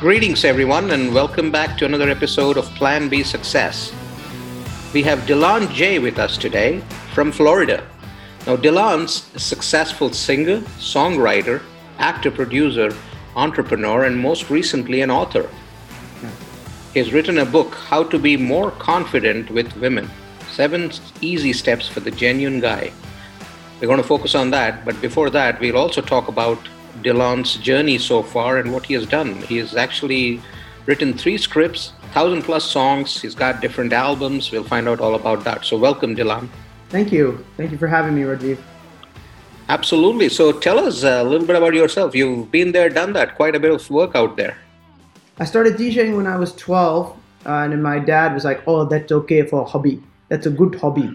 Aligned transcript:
Greetings, 0.00 0.46
everyone, 0.46 0.92
and 0.92 1.14
welcome 1.14 1.50
back 1.50 1.76
to 1.76 1.84
another 1.84 2.08
episode 2.08 2.56
of 2.56 2.64
Plan 2.76 3.10
B 3.10 3.22
Success. 3.22 3.92
We 4.94 5.02
have 5.02 5.18
Delon 5.26 5.70
J 5.74 5.98
with 5.98 6.18
us 6.18 6.38
today 6.38 6.80
from 7.12 7.30
Florida. 7.30 7.86
Now, 8.46 8.56
Delon's 8.56 9.30
a 9.34 9.38
successful 9.38 10.10
singer, 10.10 10.60
songwriter, 10.78 11.60
actor, 11.98 12.30
producer, 12.30 12.96
entrepreneur, 13.36 14.04
and 14.04 14.18
most 14.18 14.48
recently 14.48 15.02
an 15.02 15.10
author. 15.10 15.50
He's 16.94 17.12
written 17.12 17.36
a 17.36 17.44
book, 17.44 17.74
How 17.74 18.02
to 18.04 18.18
Be 18.18 18.38
More 18.38 18.70
Confident 18.70 19.50
with 19.50 19.76
Women 19.76 20.08
Seven 20.50 20.92
Easy 21.20 21.52
Steps 21.52 21.86
for 21.86 22.00
the 22.00 22.10
Genuine 22.10 22.60
Guy. 22.60 22.90
We're 23.78 23.88
going 23.88 24.00
to 24.00 24.08
focus 24.08 24.34
on 24.34 24.48
that, 24.52 24.82
but 24.86 24.98
before 25.02 25.28
that, 25.28 25.60
we'll 25.60 25.76
also 25.76 26.00
talk 26.00 26.28
about 26.28 26.58
Delon's 27.02 27.56
journey 27.56 27.98
so 27.98 28.22
far 28.22 28.58
and 28.58 28.72
what 28.72 28.86
he 28.86 28.94
has 28.94 29.06
done. 29.06 29.36
He 29.42 29.56
has 29.58 29.76
actually 29.76 30.40
written 30.86 31.14
three 31.14 31.38
scripts, 31.38 31.92
thousand 32.12 32.42
plus 32.42 32.64
songs. 32.64 33.20
He's 33.20 33.34
got 33.34 33.60
different 33.60 33.92
albums. 33.92 34.50
We'll 34.50 34.64
find 34.64 34.88
out 34.88 35.00
all 35.00 35.14
about 35.14 35.44
that. 35.44 35.64
So, 35.64 35.76
welcome, 35.76 36.16
Dylan. 36.16 36.48
Thank 36.88 37.12
you. 37.12 37.44
Thank 37.56 37.70
you 37.70 37.78
for 37.78 37.86
having 37.86 38.14
me, 38.14 38.22
Rajiv. 38.22 38.58
Absolutely. 39.68 40.28
So, 40.28 40.52
tell 40.52 40.78
us 40.78 41.02
a 41.04 41.22
little 41.22 41.46
bit 41.46 41.56
about 41.56 41.74
yourself. 41.74 42.14
You've 42.14 42.50
been 42.50 42.72
there, 42.72 42.88
done 42.88 43.12
that, 43.12 43.36
quite 43.36 43.54
a 43.54 43.60
bit 43.60 43.70
of 43.70 43.88
work 43.90 44.14
out 44.14 44.36
there. 44.36 44.56
I 45.38 45.44
started 45.44 45.76
DJing 45.76 46.16
when 46.16 46.26
I 46.26 46.36
was 46.36 46.54
12, 46.56 47.16
uh, 47.46 47.50
and 47.50 47.82
my 47.82 47.98
dad 47.98 48.34
was 48.34 48.44
like, 48.44 48.62
Oh, 48.66 48.84
that's 48.84 49.10
okay 49.10 49.46
for 49.46 49.62
a 49.62 49.64
hobby. 49.64 50.02
That's 50.28 50.46
a 50.46 50.50
good 50.50 50.74
hobby. 50.74 51.10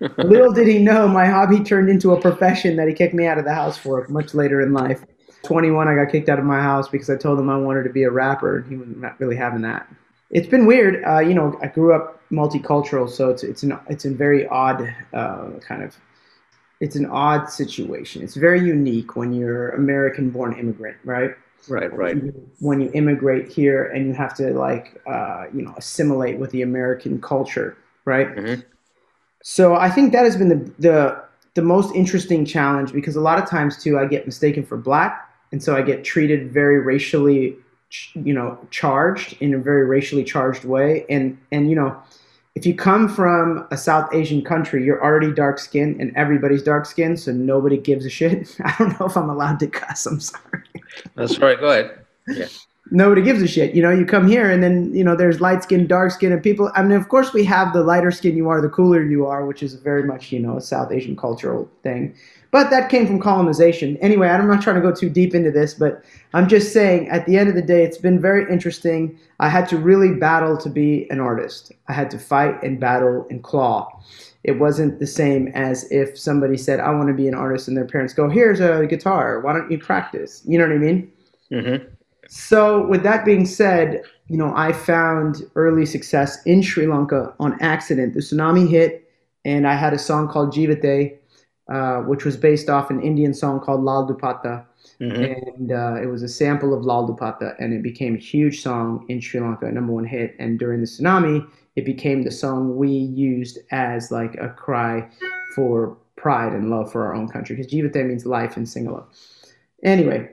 Little 0.18 0.52
did 0.52 0.68
he 0.68 0.78
know, 0.78 1.08
my 1.08 1.26
hobby 1.26 1.60
turned 1.60 1.88
into 1.88 2.12
a 2.12 2.20
profession 2.20 2.76
that 2.76 2.88
he 2.88 2.94
kicked 2.94 3.14
me 3.14 3.26
out 3.26 3.38
of 3.38 3.44
the 3.44 3.54
house 3.54 3.76
for 3.76 4.06
much 4.08 4.34
later 4.34 4.60
in 4.60 4.72
life. 4.72 5.04
21, 5.42 5.88
I 5.88 5.94
got 5.94 6.12
kicked 6.12 6.28
out 6.28 6.38
of 6.38 6.44
my 6.44 6.60
house 6.60 6.88
because 6.88 7.10
I 7.10 7.16
told 7.16 7.38
him 7.38 7.48
I 7.48 7.56
wanted 7.56 7.84
to 7.84 7.90
be 7.90 8.04
a 8.04 8.10
rapper, 8.10 8.58
and 8.58 8.68
he 8.68 8.76
was 8.76 8.88
not 8.88 9.18
really 9.18 9.36
having 9.36 9.62
that. 9.62 9.88
It's 10.30 10.48
been 10.48 10.66
weird. 10.66 11.02
Uh, 11.04 11.20
you 11.20 11.34
know, 11.34 11.58
I 11.62 11.68
grew 11.68 11.94
up 11.94 12.20
multicultural, 12.30 13.08
so 13.08 13.30
it's 13.30 13.42
it's 13.42 13.62
an 13.62 13.78
it's 13.88 14.04
a 14.04 14.10
very 14.10 14.46
odd 14.48 14.94
uh, 15.14 15.50
kind 15.66 15.82
of 15.82 15.96
it's 16.80 16.96
an 16.96 17.06
odd 17.06 17.48
situation. 17.48 18.22
It's 18.22 18.34
very 18.34 18.60
unique 18.60 19.16
when 19.16 19.32
you're 19.32 19.70
American-born 19.70 20.58
immigrant, 20.58 20.98
right? 21.04 21.30
Right, 21.68 21.92
right. 21.92 22.16
When 22.60 22.80
you 22.80 22.90
immigrate 22.94 23.48
here 23.48 23.86
and 23.86 24.06
you 24.06 24.12
have 24.14 24.34
to 24.36 24.52
like 24.52 25.00
uh, 25.06 25.46
you 25.52 25.62
know 25.62 25.74
assimilate 25.76 26.38
with 26.38 26.50
the 26.50 26.62
American 26.62 27.20
culture, 27.20 27.76
right? 28.04 28.28
Mm-hmm. 28.28 28.60
So 29.42 29.74
I 29.74 29.90
think 29.90 30.12
that 30.12 30.24
has 30.24 30.36
been 30.36 30.48
the, 30.48 30.72
the 30.78 31.24
the 31.54 31.62
most 31.62 31.94
interesting 31.94 32.44
challenge 32.44 32.92
because 32.92 33.16
a 33.16 33.20
lot 33.20 33.38
of 33.42 33.48
times 33.48 33.82
too 33.82 33.98
I 33.98 34.06
get 34.06 34.26
mistaken 34.26 34.64
for 34.64 34.76
black, 34.76 35.28
and 35.52 35.62
so 35.62 35.76
I 35.76 35.82
get 35.82 36.04
treated 36.04 36.52
very 36.52 36.78
racially, 36.80 37.56
you 38.14 38.34
know, 38.34 38.58
charged 38.70 39.36
in 39.40 39.54
a 39.54 39.58
very 39.58 39.84
racially 39.84 40.24
charged 40.24 40.64
way, 40.64 41.04
and 41.08 41.38
and 41.52 41.70
you 41.70 41.76
know. 41.76 42.00
If 42.54 42.66
you 42.66 42.74
come 42.74 43.08
from 43.08 43.68
a 43.70 43.76
South 43.76 44.12
Asian 44.12 44.42
country, 44.42 44.84
you're 44.84 45.00
already 45.00 45.32
dark 45.32 45.60
skinned 45.60 46.00
and 46.00 46.16
everybody's 46.16 46.60
dark 46.60 46.86
skinned, 46.86 47.20
so 47.20 47.30
nobody 47.30 47.76
gives 47.76 48.04
a 48.04 48.10
shit. 48.10 48.56
I 48.64 48.74
don't 48.76 48.98
know 48.98 49.06
if 49.06 49.16
I'm 49.16 49.30
allowed 49.30 49.60
to 49.60 49.68
cuss. 49.68 50.06
I'm 50.06 50.18
sorry. 50.18 50.64
That's 51.14 51.38
right. 51.38 51.60
Go 51.60 51.68
ahead. 51.68 52.04
Yeah 52.26 52.48
nobody 52.90 53.22
gives 53.22 53.42
a 53.42 53.48
shit. 53.48 53.74
You 53.74 53.82
know, 53.82 53.90
you 53.90 54.04
come 54.04 54.26
here 54.26 54.50
and 54.50 54.62
then, 54.62 54.94
you 54.94 55.04
know, 55.04 55.16
there's 55.16 55.40
light 55.40 55.62
skin, 55.62 55.86
dark 55.86 56.12
skin, 56.12 56.32
and 56.32 56.42
people. 56.42 56.70
I 56.74 56.82
mean, 56.82 56.92
of 56.92 57.08
course, 57.08 57.32
we 57.32 57.44
have 57.44 57.72
the 57.72 57.82
lighter 57.82 58.10
skin 58.10 58.36
you 58.36 58.48
are, 58.48 58.60
the 58.60 58.68
cooler 58.68 59.02
you 59.02 59.26
are, 59.26 59.44
which 59.46 59.62
is 59.62 59.74
very 59.74 60.04
much, 60.04 60.32
you 60.32 60.40
know, 60.40 60.56
a 60.56 60.60
South 60.60 60.92
Asian 60.92 61.16
cultural 61.16 61.70
thing. 61.82 62.14
But 62.50 62.70
that 62.70 62.88
came 62.88 63.06
from 63.06 63.20
colonization. 63.20 63.98
Anyway, 63.98 64.28
I'm 64.28 64.48
not 64.48 64.62
trying 64.62 64.76
to 64.76 64.82
go 64.82 64.94
too 64.94 65.10
deep 65.10 65.34
into 65.34 65.50
this, 65.50 65.74
but 65.74 66.02
I'm 66.32 66.48
just 66.48 66.72
saying 66.72 67.08
at 67.10 67.26
the 67.26 67.36
end 67.36 67.50
of 67.50 67.54
the 67.54 67.62
day, 67.62 67.82
it's 67.84 67.98
been 67.98 68.20
very 68.20 68.50
interesting. 68.50 69.18
I 69.38 69.50
had 69.50 69.68
to 69.68 69.76
really 69.76 70.14
battle 70.14 70.56
to 70.56 70.70
be 70.70 71.06
an 71.10 71.20
artist, 71.20 71.72
I 71.88 71.92
had 71.92 72.10
to 72.12 72.18
fight 72.18 72.62
and 72.62 72.80
battle 72.80 73.26
and 73.28 73.42
claw. 73.42 74.00
It 74.44 74.52
wasn't 74.52 74.98
the 74.98 75.06
same 75.06 75.48
as 75.48 75.90
if 75.90 76.18
somebody 76.18 76.56
said, 76.56 76.80
I 76.80 76.90
want 76.92 77.08
to 77.08 77.14
be 77.14 77.28
an 77.28 77.34
artist, 77.34 77.68
and 77.68 77.76
their 77.76 77.84
parents 77.84 78.14
go, 78.14 78.30
Here's 78.30 78.60
a 78.60 78.86
guitar. 78.86 79.40
Why 79.40 79.52
don't 79.52 79.70
you 79.70 79.78
practice? 79.78 80.42
You 80.46 80.58
know 80.58 80.66
what 80.66 80.74
I 80.74 80.78
mean? 80.78 81.12
Mm-hmm. 81.52 81.97
So, 82.28 82.86
with 82.86 83.02
that 83.04 83.24
being 83.24 83.46
said, 83.46 84.02
you 84.28 84.36
know, 84.36 84.52
I 84.54 84.72
found 84.72 85.42
early 85.56 85.86
success 85.86 86.38
in 86.44 86.60
Sri 86.60 86.86
Lanka 86.86 87.34
on 87.40 87.60
accident. 87.62 88.12
The 88.12 88.20
tsunami 88.20 88.68
hit, 88.68 89.10
and 89.46 89.66
I 89.66 89.74
had 89.74 89.94
a 89.94 89.98
song 89.98 90.28
called 90.28 90.52
Jivate, 90.52 91.18
uh, 91.72 92.02
which 92.02 92.26
was 92.26 92.36
based 92.36 92.68
off 92.68 92.90
an 92.90 93.00
Indian 93.00 93.32
song 93.32 93.60
called 93.60 93.82
Lal 93.82 94.06
Dupatta. 94.06 94.66
Mm-hmm. 95.00 95.22
And 95.22 95.72
uh, 95.72 96.02
it 96.02 96.06
was 96.06 96.22
a 96.22 96.28
sample 96.28 96.74
of 96.74 96.84
Lal 96.84 97.08
Dupatta, 97.08 97.54
and 97.58 97.72
it 97.72 97.82
became 97.82 98.14
a 98.14 98.18
huge 98.18 98.62
song 98.62 99.06
in 99.08 99.20
Sri 99.20 99.40
Lanka, 99.40 99.66
a 99.66 99.72
number 99.72 99.92
one 99.92 100.04
hit. 100.04 100.36
And 100.38 100.58
during 100.58 100.80
the 100.80 100.86
tsunami, 100.86 101.48
it 101.76 101.86
became 101.86 102.24
the 102.24 102.30
song 102.30 102.76
we 102.76 102.90
used 102.90 103.58
as 103.70 104.10
like 104.10 104.34
a 104.34 104.50
cry 104.50 105.08
for 105.54 105.96
pride 106.16 106.52
and 106.52 106.68
love 106.68 106.92
for 106.92 107.06
our 107.06 107.14
own 107.14 107.28
country, 107.28 107.56
because 107.56 107.72
Jivate 107.72 108.06
means 108.06 108.26
life 108.26 108.56
in 108.58 108.64
Sinhala. 108.64 109.04
Anyway, 109.82 110.28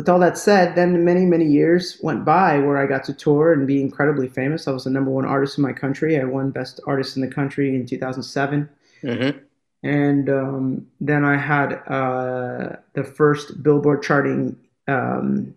with 0.00 0.08
all 0.08 0.18
that 0.18 0.38
said, 0.38 0.76
then 0.76 1.04
many, 1.04 1.26
many 1.26 1.44
years 1.44 1.98
went 2.02 2.24
by 2.24 2.58
where 2.58 2.78
I 2.78 2.86
got 2.86 3.04
to 3.04 3.12
tour 3.12 3.52
and 3.52 3.66
be 3.66 3.82
incredibly 3.82 4.28
famous. 4.28 4.66
I 4.66 4.70
was 4.70 4.84
the 4.84 4.90
number 4.90 5.10
one 5.10 5.26
artist 5.26 5.58
in 5.58 5.62
my 5.62 5.74
country. 5.74 6.18
I 6.18 6.24
won 6.24 6.52
Best 6.52 6.80
Artist 6.86 7.16
in 7.16 7.20
the 7.20 7.28
Country 7.28 7.76
in 7.76 7.84
2007. 7.84 8.66
Mm-hmm. 9.02 9.38
And 9.82 10.30
um, 10.30 10.86
then 11.02 11.26
I 11.26 11.36
had 11.36 11.82
uh, 11.86 12.76
the 12.94 13.04
first 13.04 13.62
Billboard 13.62 14.02
charting 14.02 14.56
um, 14.88 15.54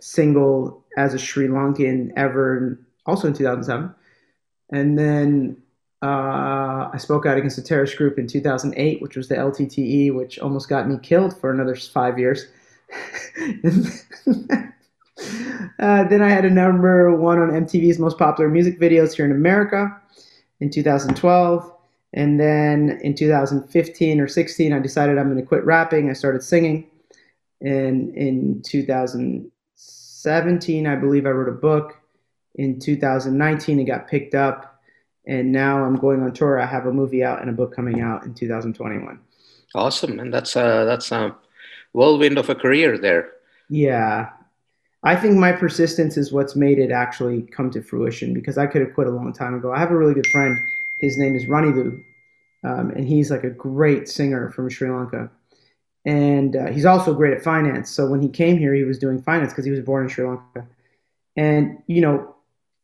single 0.00 0.82
as 0.96 1.14
a 1.14 1.18
Sri 1.18 1.46
Lankan 1.46 2.12
ever, 2.16 2.76
also 3.06 3.28
in 3.28 3.34
2007. 3.34 3.94
And 4.70 4.98
then 4.98 5.56
uh, 6.02 6.90
I 6.92 6.96
spoke 6.98 7.26
out 7.26 7.38
against 7.38 7.58
a 7.58 7.62
terrorist 7.62 7.96
group 7.96 8.18
in 8.18 8.26
2008, 8.26 9.00
which 9.00 9.14
was 9.14 9.28
the 9.28 9.36
LTTE, 9.36 10.12
which 10.12 10.40
almost 10.40 10.68
got 10.68 10.88
me 10.88 10.98
killed 11.00 11.38
for 11.38 11.52
another 11.52 11.76
five 11.76 12.18
years. 12.18 12.48
Uh, 15.78 16.04
then 16.04 16.22
I 16.22 16.28
had 16.28 16.44
a 16.44 16.50
number 16.50 17.16
one 17.16 17.38
on 17.38 17.48
MTV's 17.50 17.98
most 17.98 18.18
popular 18.18 18.50
music 18.50 18.78
videos 18.78 19.14
here 19.14 19.24
in 19.24 19.32
America 19.32 19.98
in 20.60 20.68
2012. 20.70 21.72
And 22.12 22.38
then 22.38 23.00
in 23.02 23.14
2015 23.14 24.20
or 24.20 24.28
16, 24.28 24.72
I 24.72 24.78
decided 24.78 25.18
I'm 25.18 25.30
going 25.30 25.40
to 25.40 25.46
quit 25.46 25.64
rapping. 25.64 26.10
I 26.10 26.12
started 26.12 26.44
singing. 26.44 26.88
And 27.60 28.14
in 28.14 28.62
2017, 28.62 30.86
I 30.86 30.94
believe 30.96 31.26
I 31.26 31.30
wrote 31.30 31.48
a 31.48 31.52
book. 31.52 31.98
In 32.54 32.78
2019, 32.78 33.80
it 33.80 33.84
got 33.84 34.06
picked 34.06 34.36
up. 34.36 34.80
And 35.26 35.50
now 35.50 35.82
I'm 35.84 35.96
going 35.96 36.22
on 36.22 36.32
tour. 36.32 36.60
I 36.60 36.66
have 36.66 36.86
a 36.86 36.92
movie 36.92 37.24
out 37.24 37.40
and 37.40 37.50
a 37.50 37.52
book 37.52 37.74
coming 37.74 38.00
out 38.00 38.24
in 38.24 38.32
2021. 38.34 39.18
Awesome. 39.74 40.20
And 40.20 40.32
that's, 40.32 40.54
uh, 40.54 40.84
that's, 40.84 41.10
uh, 41.10 41.32
whirlwind 41.94 42.36
of 42.36 42.50
a 42.50 42.54
career 42.54 42.98
there. 42.98 43.30
Yeah. 43.70 44.28
I 45.02 45.16
think 45.16 45.36
my 45.36 45.52
persistence 45.52 46.16
is 46.16 46.32
what's 46.32 46.56
made 46.56 46.78
it 46.78 46.90
actually 46.90 47.42
come 47.42 47.70
to 47.70 47.82
fruition 47.82 48.34
because 48.34 48.58
I 48.58 48.66
could 48.66 48.82
have 48.82 48.94
quit 48.94 49.06
a 49.06 49.10
long 49.10 49.32
time 49.32 49.54
ago. 49.54 49.72
I 49.72 49.78
have 49.78 49.90
a 49.90 49.96
really 49.96 50.14
good 50.14 50.26
friend. 50.26 50.58
His 51.00 51.16
name 51.18 51.34
is 51.36 51.44
Ranivu, 51.44 52.02
um, 52.64 52.90
and 52.90 53.06
he's 53.06 53.30
like 53.30 53.44
a 53.44 53.50
great 53.50 54.08
singer 54.08 54.50
from 54.50 54.70
Sri 54.70 54.90
Lanka. 54.90 55.30
And 56.06 56.56
uh, 56.56 56.66
he's 56.70 56.86
also 56.86 57.14
great 57.14 57.34
at 57.34 57.42
finance. 57.42 57.90
So 57.90 58.06
when 58.06 58.20
he 58.20 58.28
came 58.28 58.58
here, 58.58 58.74
he 58.74 58.84
was 58.84 58.98
doing 58.98 59.20
finance 59.22 59.52
because 59.52 59.64
he 59.64 59.70
was 59.70 59.80
born 59.80 60.04
in 60.04 60.08
Sri 60.10 60.26
Lanka. 60.26 60.66
And, 61.36 61.82
you 61.86 62.00
know, 62.00 62.34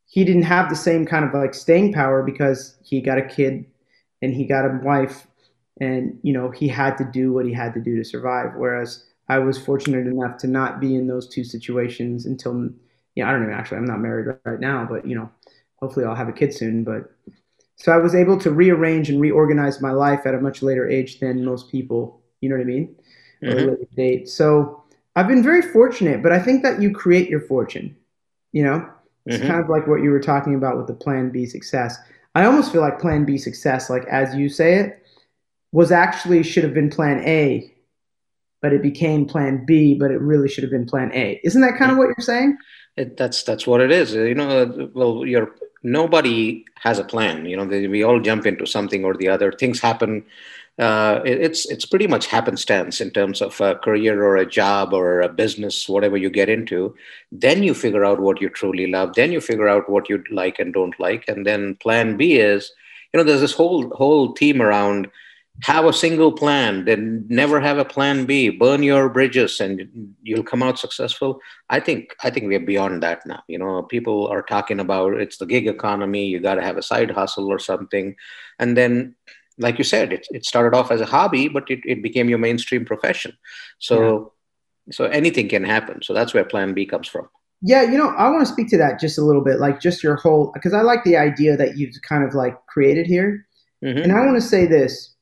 he 0.07 0.25
didn't 0.25 0.43
have 0.43 0.69
the 0.69 0.77
same 0.77 1.07
kind 1.07 1.25
of 1.25 1.33
like 1.33 1.55
staying 1.55 1.93
power 1.93 2.23
because 2.23 2.77
he 2.83 3.01
got 3.01 3.19
a 3.19 3.23
kid 3.23 3.65
and 4.23 4.35
he 4.35 4.45
got 4.45 4.65
a 4.65 4.81
wife 4.83 5.27
and 5.81 6.19
you 6.23 6.33
know 6.33 6.51
he 6.51 6.69
had 6.69 6.97
to 6.99 7.05
do 7.05 7.33
what 7.33 7.47
he 7.47 7.53
had 7.53 7.75
to 7.75 7.81
do 7.81 7.97
to 7.97 8.05
survive. 8.05 8.53
Whereas 8.57 9.07
i 9.29 9.39
was 9.39 9.59
fortunate 9.59 10.07
enough 10.07 10.37
to 10.39 10.47
not 10.47 10.81
be 10.81 10.95
in 10.95 11.07
those 11.07 11.29
two 11.29 11.45
situations 11.45 12.27
until 12.27 12.69
yeah 13.15 13.29
i 13.29 13.33
don't 13.33 13.49
know 13.49 13.55
actually 13.55 13.79
i'm 13.79 13.85
not 13.85 14.01
married 14.01 14.27
right 14.45 14.61
now 14.61 14.87
but 14.89 15.07
you 15.07 15.15
know 15.15 15.31
hopefully 15.77 16.05
i'll 16.05 16.15
have 16.15 16.29
a 16.29 16.33
kid 16.33 16.55
soon. 16.55 16.85
But 16.85 17.11
so 17.77 17.93
i 17.93 17.97
was 17.97 18.15
able 18.15 18.39
to 18.39 18.51
rearrange 18.51 19.09
and 19.09 19.21
reorganize 19.21 19.81
my 19.81 19.93
life 19.93 20.27
at 20.27 20.35
a 20.35 20.41
much 20.41 20.63
later 20.63 20.89
age 20.89 21.21
than 21.21 21.45
most 21.45 21.71
people. 21.71 22.21
You 22.41 22.49
know 22.49 22.57
what 22.57 22.63
i 22.63 22.65
mean? 22.65 22.97
Mm-hmm. 23.43 23.95
date. 23.97 24.29
So 24.29 24.85
i've 25.17 25.29
been 25.29 25.43
very 25.43 25.63
fortunate 25.63 26.23
but 26.23 26.33
i 26.33 26.39
think 26.39 26.63
that 26.63 26.81
you 26.81 26.93
create 26.93 27.29
your 27.29 27.41
fortune 27.41 27.97
you 28.53 28.65
know? 28.65 28.89
It's 29.27 29.37
mm-hmm. 29.37 29.47
kind 29.47 29.61
of 29.61 29.69
like 29.69 29.87
what 29.87 30.03
you 30.03 30.11
were 30.11 30.21
talking 30.21 30.55
about 30.55 30.77
with 30.77 30.87
the 30.87 30.95
plan 30.95 31.31
b 31.31 31.47
success. 31.47 31.99
I 32.35 32.47
almost 32.47 32.73
feel 32.73 32.81
like 32.81 32.99
plan 32.99 33.25
b 33.25 33.39
success 33.39 33.91
like 33.91 34.05
as 34.05 34.35
you 34.35 34.49
say 34.49 34.77
it 34.77 35.00
was 35.73 35.93
actually 35.93 36.43
should 36.43 36.65
have 36.65 36.75
been 36.75 36.91
plan 36.91 37.23
A, 37.27 37.73
but 38.61 38.73
it 38.73 38.83
became 38.83 39.27
plan 39.27 39.65
B, 39.65 39.95
but 39.95 40.11
it 40.11 40.21
really 40.21 40.49
should 40.49 40.65
have 40.65 40.71
been 40.71 40.87
plan 40.87 41.13
A. 41.15 41.41
Isn't 41.45 41.63
that 41.63 41.77
kind 41.79 41.93
of 41.93 41.99
what 41.99 42.09
you're 42.09 42.17
saying? 42.21 42.57
It, 42.97 43.17
that's 43.17 43.43
that's 43.45 43.67
what 43.67 43.81
it 43.81 43.91
is. 43.91 44.15
You 44.15 44.35
know, 44.35 44.91
well, 44.95 45.25
your 45.25 45.55
nobody 45.83 46.65
has 46.77 46.99
a 46.99 47.05
plan. 47.05 47.47
You 47.47 47.57
know, 47.57 47.65
they, 47.65 47.87
we 47.87 48.03
all 48.03 48.21
jump 48.21 48.47
into 48.47 48.67
something 48.67 49.05
or 49.05 49.15
the 49.15 49.29
other. 49.29 49.53
Things 49.53 49.81
happen. 49.81 50.25
Uh, 50.79 51.21
it, 51.25 51.41
it's 51.41 51.71
it's 51.71 51.85
pretty 51.85 52.07
much 52.07 52.27
happenstance 52.27 53.01
in 53.01 53.11
terms 53.11 53.41
of 53.41 53.61
a 53.61 53.77
career 53.77 54.25
or 54.25 54.37
a 54.37 54.47
job 54.47 54.93
or 54.93 55.21
a 55.21 55.29
business, 55.29 55.89
whatever 55.89 56.17
you 56.17 56.31
get 56.31 56.49
into. 56.49 56.95
Then 57.31 57.63
you 57.63 57.75
figure 57.75 58.05
out 58.05 58.21
what 58.21 58.41
you 58.41 58.49
truly 58.49 58.87
love. 58.87 59.15
Then 59.15 59.31
you 59.31 59.41
figure 59.41 59.69
out 59.69 59.89
what 59.89 60.09
you 60.09 60.23
like 60.31 60.59
and 60.59 60.75
don't 60.75 60.99
like, 60.99 61.25
and 61.29 61.47
then 61.47 61.77
Plan 61.77 62.17
B 62.17 62.39
is, 62.39 62.73
you 63.13 63.19
know, 63.19 63.25
there's 63.25 63.41
this 63.41 63.55
whole 63.55 63.89
whole 63.91 64.33
theme 64.33 64.61
around 64.61 65.09
have 65.63 65.85
a 65.85 65.93
single 65.93 66.33
plan 66.33 66.85
then 66.85 67.27
never 67.29 67.61
have 67.61 67.79
a 67.79 67.85
plan 67.85 68.25
b. 68.25 68.51
Burn 68.51 68.83
your 68.83 69.09
bridges 69.09 69.61
and 69.61 70.15
you'll 70.23 70.43
come 70.43 70.63
out 70.63 70.79
successful. 70.79 71.41
I 71.69 71.81
think 71.81 72.15
i 72.23 72.31
think 72.31 72.47
we're 72.47 72.61
beyond 72.61 73.03
that 73.03 73.27
now. 73.27 73.43
You 73.49 73.59
know 73.59 73.83
people 73.83 74.27
are 74.29 74.43
talking 74.43 74.81
about 74.81 75.15
it's 75.15 75.39
the 75.39 75.47
gig 75.47 75.67
economy 75.67 76.27
you 76.27 76.41
got 76.41 76.55
to 76.55 76.63
have 76.63 76.77
a 76.77 76.83
side 76.83 77.11
hustle 77.11 77.49
or 77.49 77.59
something. 77.59 78.17
And 78.59 78.77
then 78.77 79.17
like 79.59 79.77
you 79.77 79.85
said 79.85 80.13
it, 80.13 80.27
it 80.31 80.47
started 80.47 80.77
off 80.77 80.91
as 80.91 81.01
a 81.01 81.07
hobby 81.07 81.49
but 81.49 81.71
it, 81.71 81.81
it 81.85 82.03
became 82.03 82.29
your 82.29 82.39
mainstream 82.39 82.85
profession. 82.85 83.37
So 83.79 84.33
yeah. 84.87 84.93
so 84.93 85.05
anything 85.07 85.49
can 85.49 85.65
happen. 85.65 86.03
So 86.03 86.15
that's 86.15 86.33
where 86.33 86.45
plan 86.45 86.75
b 86.75 86.87
comes 86.87 87.09
from. 87.09 87.29
Yeah 87.63 87.83
you 87.83 87.99
know 87.99 88.09
i 88.17 88.31
want 88.31 88.47
to 88.47 88.53
speak 88.53 88.69
to 88.71 88.79
that 88.79 88.99
just 88.99 89.19
a 89.19 89.23
little 89.23 89.45
bit 89.45 89.61
like 89.61 89.81
just 89.81 90.03
your 90.03 90.17
whole 90.17 90.51
because 90.55 90.73
i 90.73 90.81
like 90.81 91.05
the 91.05 91.19
idea 91.19 91.59
that 91.59 91.77
you've 91.77 91.95
kind 92.01 92.25
of 92.25 92.35
like 92.35 92.57
created 92.67 93.07
here. 93.07 93.47
Mm-hmm. 93.83 94.03
and 94.03 94.13
i 94.13 94.21
want 94.27 94.37
to 94.37 94.47
say 94.47 94.67
this 94.67 95.15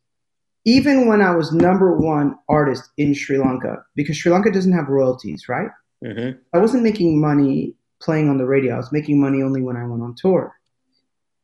even 0.69 1.09
when 1.09 1.23
I 1.23 1.35
was 1.35 1.51
number 1.51 1.97
one 1.97 2.35
artist 2.47 2.91
in 2.99 3.15
Sri 3.15 3.39
Lanka, 3.39 3.83
because 3.95 4.19
Sri 4.19 4.31
Lanka 4.31 4.51
doesn't 4.51 4.75
have 4.75 4.89
royalties, 4.89 5.49
right? 5.49 5.71
Mm-hmm. 6.05 6.39
I 6.53 6.59
wasn't 6.59 6.83
making 6.83 7.19
money 7.19 7.75
playing 8.03 8.29
on 8.29 8.37
the 8.37 8.45
radio. 8.45 8.75
I 8.75 8.77
was 8.77 8.93
making 8.93 9.19
money 9.19 9.43
only 9.43 9.63
when 9.63 9.79
I 9.79 9.87
went 9.87 10.03
on 10.03 10.15
tour. 10.15 10.55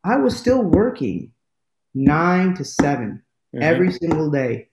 I 0.04 0.16
was 0.16 0.36
still 0.36 0.60
working 0.60 1.32
nine 1.94 2.54
to 2.56 2.66
7 2.66 3.22
mm-hmm. 3.54 3.62
every 3.62 3.92
single 3.92 4.30
day 4.30 4.68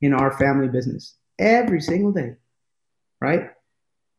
in 0.00 0.14
our 0.14 0.32
family 0.38 0.68
business, 0.68 1.16
every 1.38 1.82
single 1.82 2.10
day, 2.10 2.36
right? 3.20 3.50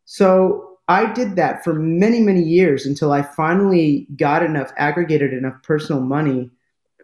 So 0.05 0.77
I 0.87 1.11
did 1.11 1.37
that 1.37 1.63
for 1.63 1.73
many, 1.73 2.19
many 2.19 2.43
years 2.43 2.85
until 2.85 3.11
I 3.11 3.23
finally 3.23 4.05
got 4.15 4.43
enough, 4.43 4.71
aggregated 4.77 5.33
enough 5.33 5.55
personal 5.63 6.03
money 6.03 6.51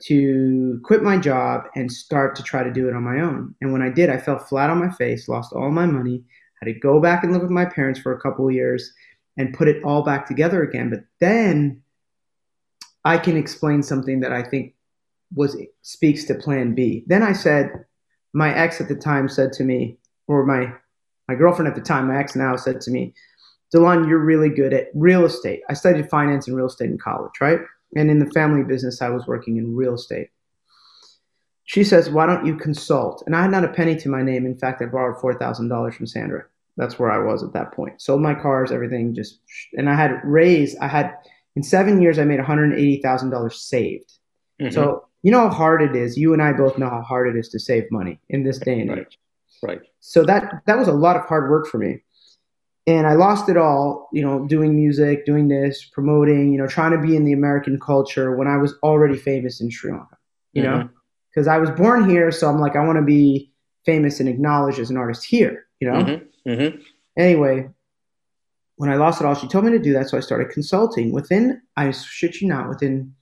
to 0.04 0.80
quit 0.84 1.04
my 1.04 1.18
job 1.18 1.66
and 1.76 1.92
start 1.92 2.36
to 2.36 2.44
try 2.44 2.64
to 2.64 2.72
do 2.72 2.88
it 2.88 2.96
on 2.96 3.04
my 3.04 3.20
own. 3.20 3.56
And 3.62 3.72
when 3.72 3.82
I 3.82 3.90
did, 3.90 4.10
I 4.10 4.18
fell 4.18 4.40
flat 4.40 4.70
on 4.70 4.80
my 4.80 4.92
face, 4.92 5.28
lost 5.28 5.54
all 5.54 5.72
my 5.72 5.86
money, 5.86 6.24
had 6.62 6.66
to 6.66 6.80
go 6.80 7.00
back 7.00 7.24
and 7.24 7.34
live 7.34 7.42
with 7.42 7.52
my 7.52 7.66
parents 7.66 8.00
for 8.00 8.14
a 8.14 8.20
couple 8.20 8.48
of 8.48 8.54
years 8.54 8.92
and 9.38 9.54
put 9.54 9.68
it 9.68 9.84
all 9.84 10.04
back 10.04 10.28
together 10.28 10.64
again. 10.64 10.90
But 10.90 11.02
then 11.20 11.82
I 13.06 13.18
can 13.18 13.38
explain 13.38 13.84
something 13.84 14.20
that 14.22 14.34
I 14.34 14.44
think 14.44 14.74
was 15.36 15.58
speaks 15.82 16.26
to 16.26 16.36
plan 16.36 16.74
B. 16.74 17.04
Then 17.08 17.24
I 17.24 17.34
said, 17.34 17.86
my 18.34 18.54
ex 18.54 18.82
at 18.82 18.88
the 18.88 18.96
time 18.96 19.30
said 19.30 19.54
to 19.54 19.64
me, 19.64 19.98
or 20.28 20.46
my 20.46 20.74
my 21.28 21.36
girlfriend 21.36 21.68
at 21.68 21.76
the 21.76 21.82
time, 21.82 22.08
my 22.08 22.18
ex 22.18 22.36
now 22.36 22.56
said 22.56 22.82
to 22.82 22.92
me, 22.92 23.14
Delon, 23.74 24.08
you're 24.08 24.20
really 24.20 24.50
good 24.50 24.74
at 24.74 24.88
real 24.94 25.26
estate. 25.26 25.62
I 25.70 25.74
studied 25.74 26.10
finance 26.10 26.48
and 26.48 26.56
real 26.56 26.68
estate 26.68 26.90
in 26.90 26.98
college, 26.98 27.34
right? 27.42 27.60
And 27.96 28.10
in 28.10 28.20
the 28.20 28.30
family 28.32 28.64
business, 28.64 29.02
I 29.02 29.10
was 29.10 29.28
working 29.28 29.58
in 29.58 29.76
real 29.76 29.96
estate. 29.96 30.30
She 31.64 31.84
says, 31.84 32.10
Why 32.10 32.26
don't 32.26 32.46
you 32.46 32.56
consult? 32.56 33.24
And 33.26 33.36
I 33.36 33.42
had 33.42 33.52
not 33.52 33.64
a 33.64 33.70
penny 33.70 33.96
to 33.98 34.10
my 34.10 34.22
name. 34.22 34.46
In 34.46 34.58
fact, 34.58 34.82
I 34.82 34.86
borrowed 34.86 35.18
$4,000 35.18 35.94
from 35.94 36.08
Sandra. 36.08 36.46
That's 36.78 37.00
where 37.00 37.12
I 37.12 37.18
was 37.18 37.44
at 37.44 37.54
that 37.54 37.74
point. 37.74 38.02
Sold 38.02 38.22
my 38.22 38.36
cars, 38.36 38.72
everything 38.72 39.16
just, 39.16 39.40
and 39.74 39.90
I 39.90 39.96
had 39.96 40.22
raised, 40.24 40.78
I 40.80 40.88
had, 40.88 41.16
in 41.56 41.64
seven 41.64 42.02
years, 42.02 42.20
I 42.20 42.24
made 42.24 42.40
$180,000 42.40 43.54
saved. 43.54 44.14
Mm-hmm. 44.62 44.74
So, 44.74 45.08
you 45.24 45.32
know 45.32 45.50
how 45.50 45.54
hard 45.54 45.82
it 45.82 45.96
is. 45.96 46.18
You 46.18 46.34
and 46.34 46.42
I 46.42 46.54
both 46.54 46.78
know 46.78 46.90
how 46.90 47.02
hard 47.02 47.28
it 47.28 47.38
is 47.38 47.50
to 47.50 47.60
save 47.60 47.92
money 47.92 48.20
in 48.30 48.44
this 48.44 48.60
day 48.60 48.80
and 48.80 48.92
age. 48.92 49.18
Right. 49.62 49.80
right. 49.80 49.82
So 50.00 50.24
that 50.24 50.62
that 50.68 50.78
was 50.78 50.88
a 50.88 50.94
lot 50.94 51.18
of 51.18 51.26
hard 51.26 51.50
work 51.50 51.68
for 51.68 51.80
me 51.80 52.04
and 52.88 53.06
I 53.06 53.14
lost 53.16 53.50
it 53.50 53.58
all, 53.58 54.08
you 54.14 54.22
know, 54.22 54.48
doing 54.48 54.74
music, 54.74 55.26
doing 55.26 55.50
this, 55.50 55.84
promoting, 55.84 56.54
you 56.54 56.58
know, 56.58 56.68
trying 56.68 56.94
to 56.94 56.98
be 56.98 57.18
in 57.18 57.26
the 57.26 57.34
American 57.34 57.78
culture 57.78 58.36
when 58.36 58.48
I 58.48 58.56
was 58.56 58.76
already 58.82 59.18
famous 59.18 59.60
in 59.60 59.70
Sri 59.70 59.92
Lanka, 59.92 60.18
you 60.54 60.64
mm-hmm. 60.64 60.72
know, 60.72 60.90
because 61.30 61.50
I 61.50 61.58
was 61.58 61.70
born 61.70 62.10
here. 62.10 62.32
So 62.32 62.50
I'm 62.50 62.60
like, 62.60 62.78
I 62.78 62.86
want 62.86 62.98
to 62.98 63.04
be 63.04 63.52
famous 63.86 64.22
and 64.22 64.30
acknowledged 64.30 64.80
as 64.80 64.90
an 64.90 64.96
artist 64.96 65.26
here, 65.26 65.66
you 65.82 65.92
know? 65.92 66.02
Mm-hmm. 66.02 66.50
Mm-hmm. 66.50 66.82
Anyway, 67.18 67.70
when 68.78 68.90
I 68.90 68.96
lost 68.96 69.20
it 69.20 69.28
all, 69.28 69.36
she 69.36 69.50
told 69.50 69.66
me 69.66 69.72
to 69.72 69.80
do 69.80 69.92
that. 69.94 70.10
So 70.10 70.18
I 70.18 70.22
started 70.22 70.50
consulting. 70.50 71.12
Within, 71.12 71.62
I 71.76 71.92
shit 71.92 72.40
you 72.40 72.48
not, 72.48 72.70
within, 72.70 73.14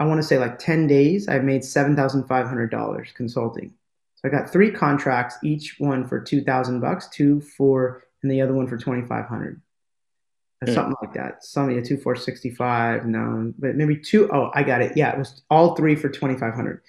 I 0.00 0.06
want 0.06 0.18
to 0.18 0.26
say 0.26 0.38
like 0.38 0.58
10 0.58 0.88
days, 0.88 1.28
I 1.28 1.38
made 1.38 1.62
$7,500 1.62 3.14
consulting. 3.14 3.74
So 4.16 4.28
I 4.28 4.32
got 4.32 4.50
three 4.50 4.72
contracts, 4.72 5.36
each 5.44 5.76
one 5.78 6.04
for 6.04 6.20
2000 6.20 6.80
bucks, 6.80 7.08
two 7.08 7.40
for 7.40 8.02
and 8.22 8.30
the 8.30 8.40
other 8.40 8.52
one 8.52 8.66
for 8.66 8.76
2500 8.76 9.60
mm. 10.64 10.74
something 10.74 10.96
like 11.02 11.14
that. 11.14 11.44
Something 11.44 11.78
a 11.78 11.82
two 11.82 11.96
four 11.96 12.16
sixty 12.16 12.50
five 12.50 13.06
no 13.06 13.52
but 13.58 13.76
maybe 13.76 13.96
two 13.96 14.30
oh 14.32 14.50
i 14.54 14.62
got 14.62 14.82
it. 14.82 14.96
Yeah 14.96 15.12
it 15.12 15.18
was 15.18 15.42
all 15.50 15.74
three 15.74 15.94
for 15.96 16.08
2500 16.08 16.82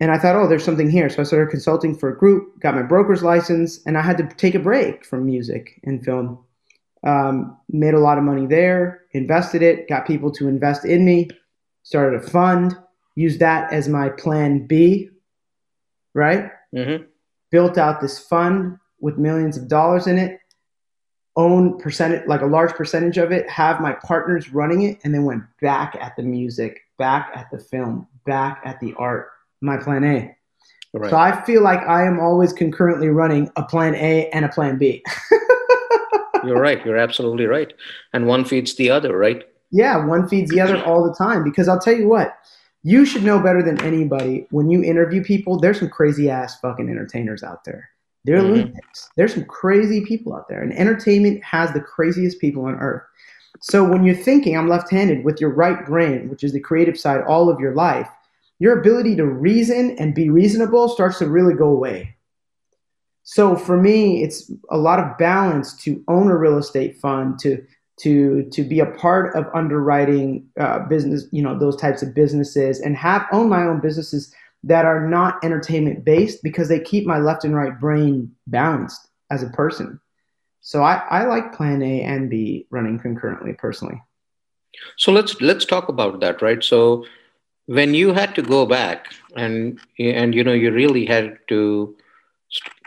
and 0.00 0.10
i 0.10 0.18
thought 0.18 0.36
oh 0.36 0.46
there's 0.46 0.64
something 0.64 0.90
here. 0.90 1.08
So 1.08 1.20
i 1.20 1.24
started 1.24 1.50
consulting 1.50 1.96
for 1.96 2.10
a 2.10 2.18
group 2.18 2.60
got 2.60 2.74
my 2.74 2.82
broker's 2.82 3.22
license 3.22 3.80
and 3.86 3.98
i 3.98 4.02
had 4.02 4.18
to 4.18 4.28
take 4.36 4.54
a 4.54 4.60
break 4.60 5.04
from 5.04 5.26
music 5.26 5.80
and 5.84 6.04
film. 6.04 6.44
Um, 7.04 7.56
made 7.68 7.94
a 7.94 8.00
lot 8.00 8.18
of 8.18 8.24
money 8.24 8.46
there 8.46 9.02
invested 9.12 9.62
it 9.62 9.88
got 9.88 10.04
people 10.04 10.32
to 10.32 10.48
invest 10.48 10.84
in 10.84 11.04
me 11.04 11.28
started 11.84 12.20
a 12.20 12.26
fund 12.28 12.76
used 13.14 13.38
that 13.38 13.72
as 13.72 13.88
my 13.88 14.08
plan 14.08 14.66
b 14.66 15.08
right? 16.14 16.50
Mm-hmm. 16.74 17.04
built 17.50 17.78
out 17.78 18.00
this 18.00 18.18
fund 18.18 18.78
with 19.00 19.18
millions 19.18 19.56
of 19.56 19.68
dollars 19.68 20.06
in 20.06 20.18
it, 20.18 20.40
own 21.36 21.78
percentage, 21.78 22.26
like 22.26 22.40
a 22.40 22.46
large 22.46 22.72
percentage 22.72 23.16
of 23.16 23.30
it, 23.30 23.48
have 23.48 23.80
my 23.80 23.92
partners 23.92 24.52
running 24.52 24.82
it, 24.82 24.98
and 25.04 25.14
then 25.14 25.24
went 25.24 25.44
back 25.60 25.96
at 26.00 26.16
the 26.16 26.22
music, 26.22 26.80
back 26.98 27.30
at 27.34 27.50
the 27.50 27.58
film, 27.58 28.06
back 28.26 28.60
at 28.64 28.80
the 28.80 28.92
art. 28.98 29.30
My 29.60 29.76
plan 29.76 30.04
A. 30.04 30.36
Right. 30.94 31.10
So 31.10 31.16
I 31.16 31.44
feel 31.44 31.62
like 31.62 31.80
I 31.80 32.06
am 32.06 32.18
always 32.18 32.52
concurrently 32.52 33.08
running 33.08 33.50
a 33.56 33.62
plan 33.62 33.94
A 33.94 34.28
and 34.30 34.44
a 34.44 34.48
plan 34.48 34.78
B. 34.78 35.04
You're 36.44 36.60
right. 36.60 36.84
You're 36.84 36.96
absolutely 36.96 37.46
right. 37.46 37.72
And 38.12 38.26
one 38.26 38.44
feeds 38.44 38.74
the 38.74 38.90
other, 38.90 39.16
right? 39.16 39.44
Yeah, 39.70 40.04
one 40.04 40.28
feeds 40.28 40.50
the 40.50 40.60
other 40.60 40.82
all 40.84 41.04
the 41.04 41.14
time. 41.14 41.44
Because 41.44 41.68
I'll 41.68 41.80
tell 41.80 41.96
you 41.96 42.08
what, 42.08 42.36
you 42.82 43.04
should 43.04 43.22
know 43.22 43.40
better 43.40 43.62
than 43.62 43.80
anybody 43.82 44.46
when 44.50 44.70
you 44.70 44.82
interview 44.82 45.22
people, 45.22 45.58
there's 45.58 45.78
some 45.78 45.90
crazy 45.90 46.30
ass 46.30 46.58
fucking 46.60 46.88
entertainers 46.88 47.42
out 47.42 47.64
there. 47.64 47.90
They're 48.28 48.42
mm-hmm. 48.42 48.52
lunatics. 48.52 49.08
There's 49.16 49.32
some 49.32 49.46
crazy 49.46 50.04
people 50.04 50.34
out 50.34 50.48
there, 50.50 50.62
and 50.62 50.72
entertainment 50.74 51.42
has 51.42 51.72
the 51.72 51.80
craziest 51.80 52.38
people 52.40 52.66
on 52.66 52.74
earth. 52.74 53.02
So 53.60 53.82
when 53.82 54.04
you're 54.04 54.14
thinking, 54.14 54.54
I'm 54.54 54.68
left 54.68 54.90
handed 54.90 55.24
with 55.24 55.40
your 55.40 55.48
right 55.48 55.84
brain, 55.86 56.28
which 56.28 56.44
is 56.44 56.52
the 56.52 56.60
creative 56.60 56.98
side 56.98 57.22
all 57.22 57.48
of 57.48 57.58
your 57.58 57.74
life, 57.74 58.06
your 58.58 58.78
ability 58.78 59.16
to 59.16 59.24
reason 59.24 59.96
and 59.98 60.14
be 60.14 60.28
reasonable 60.28 60.90
starts 60.90 61.18
to 61.20 61.26
really 61.26 61.54
go 61.54 61.70
away. 61.70 62.16
So 63.22 63.56
for 63.56 63.80
me, 63.80 64.22
it's 64.22 64.52
a 64.70 64.76
lot 64.76 65.00
of 65.00 65.16
balance 65.16 65.74
to 65.84 66.04
own 66.06 66.30
a 66.30 66.36
real 66.36 66.58
estate 66.58 66.98
fund, 66.98 67.38
to 67.40 67.64
to 68.00 68.44
to 68.52 68.62
be 68.62 68.80
a 68.80 68.86
part 68.86 69.34
of 69.34 69.46
underwriting 69.54 70.46
uh, 70.60 70.80
business, 70.80 71.24
you 71.32 71.42
know, 71.42 71.58
those 71.58 71.76
types 71.76 72.02
of 72.02 72.14
businesses, 72.14 72.78
and 72.80 72.94
have 72.94 73.26
own 73.32 73.48
my 73.48 73.62
own 73.64 73.80
businesses 73.80 74.34
that 74.64 74.84
are 74.84 75.08
not 75.08 75.42
entertainment 75.44 76.04
based 76.04 76.42
because 76.42 76.68
they 76.68 76.80
keep 76.80 77.06
my 77.06 77.18
left 77.18 77.44
and 77.44 77.54
right 77.54 77.78
brain 77.78 78.30
balanced 78.46 79.08
as 79.30 79.42
a 79.42 79.50
person. 79.50 80.00
So 80.60 80.82
I, 80.82 81.02
I 81.10 81.24
like 81.24 81.54
plan 81.54 81.82
A 81.82 82.02
and 82.02 82.28
B 82.28 82.66
running 82.70 82.98
concurrently 82.98 83.52
personally. 83.54 84.02
So 84.96 85.12
let's 85.12 85.40
let's 85.40 85.64
talk 85.64 85.88
about 85.88 86.20
that, 86.20 86.42
right? 86.42 86.62
So 86.62 87.04
when 87.66 87.94
you 87.94 88.12
had 88.12 88.34
to 88.34 88.42
go 88.42 88.66
back 88.66 89.12
and 89.36 89.78
and 89.98 90.34
you 90.34 90.42
know 90.42 90.52
you 90.52 90.72
really 90.72 91.06
had 91.06 91.38
to 91.48 91.96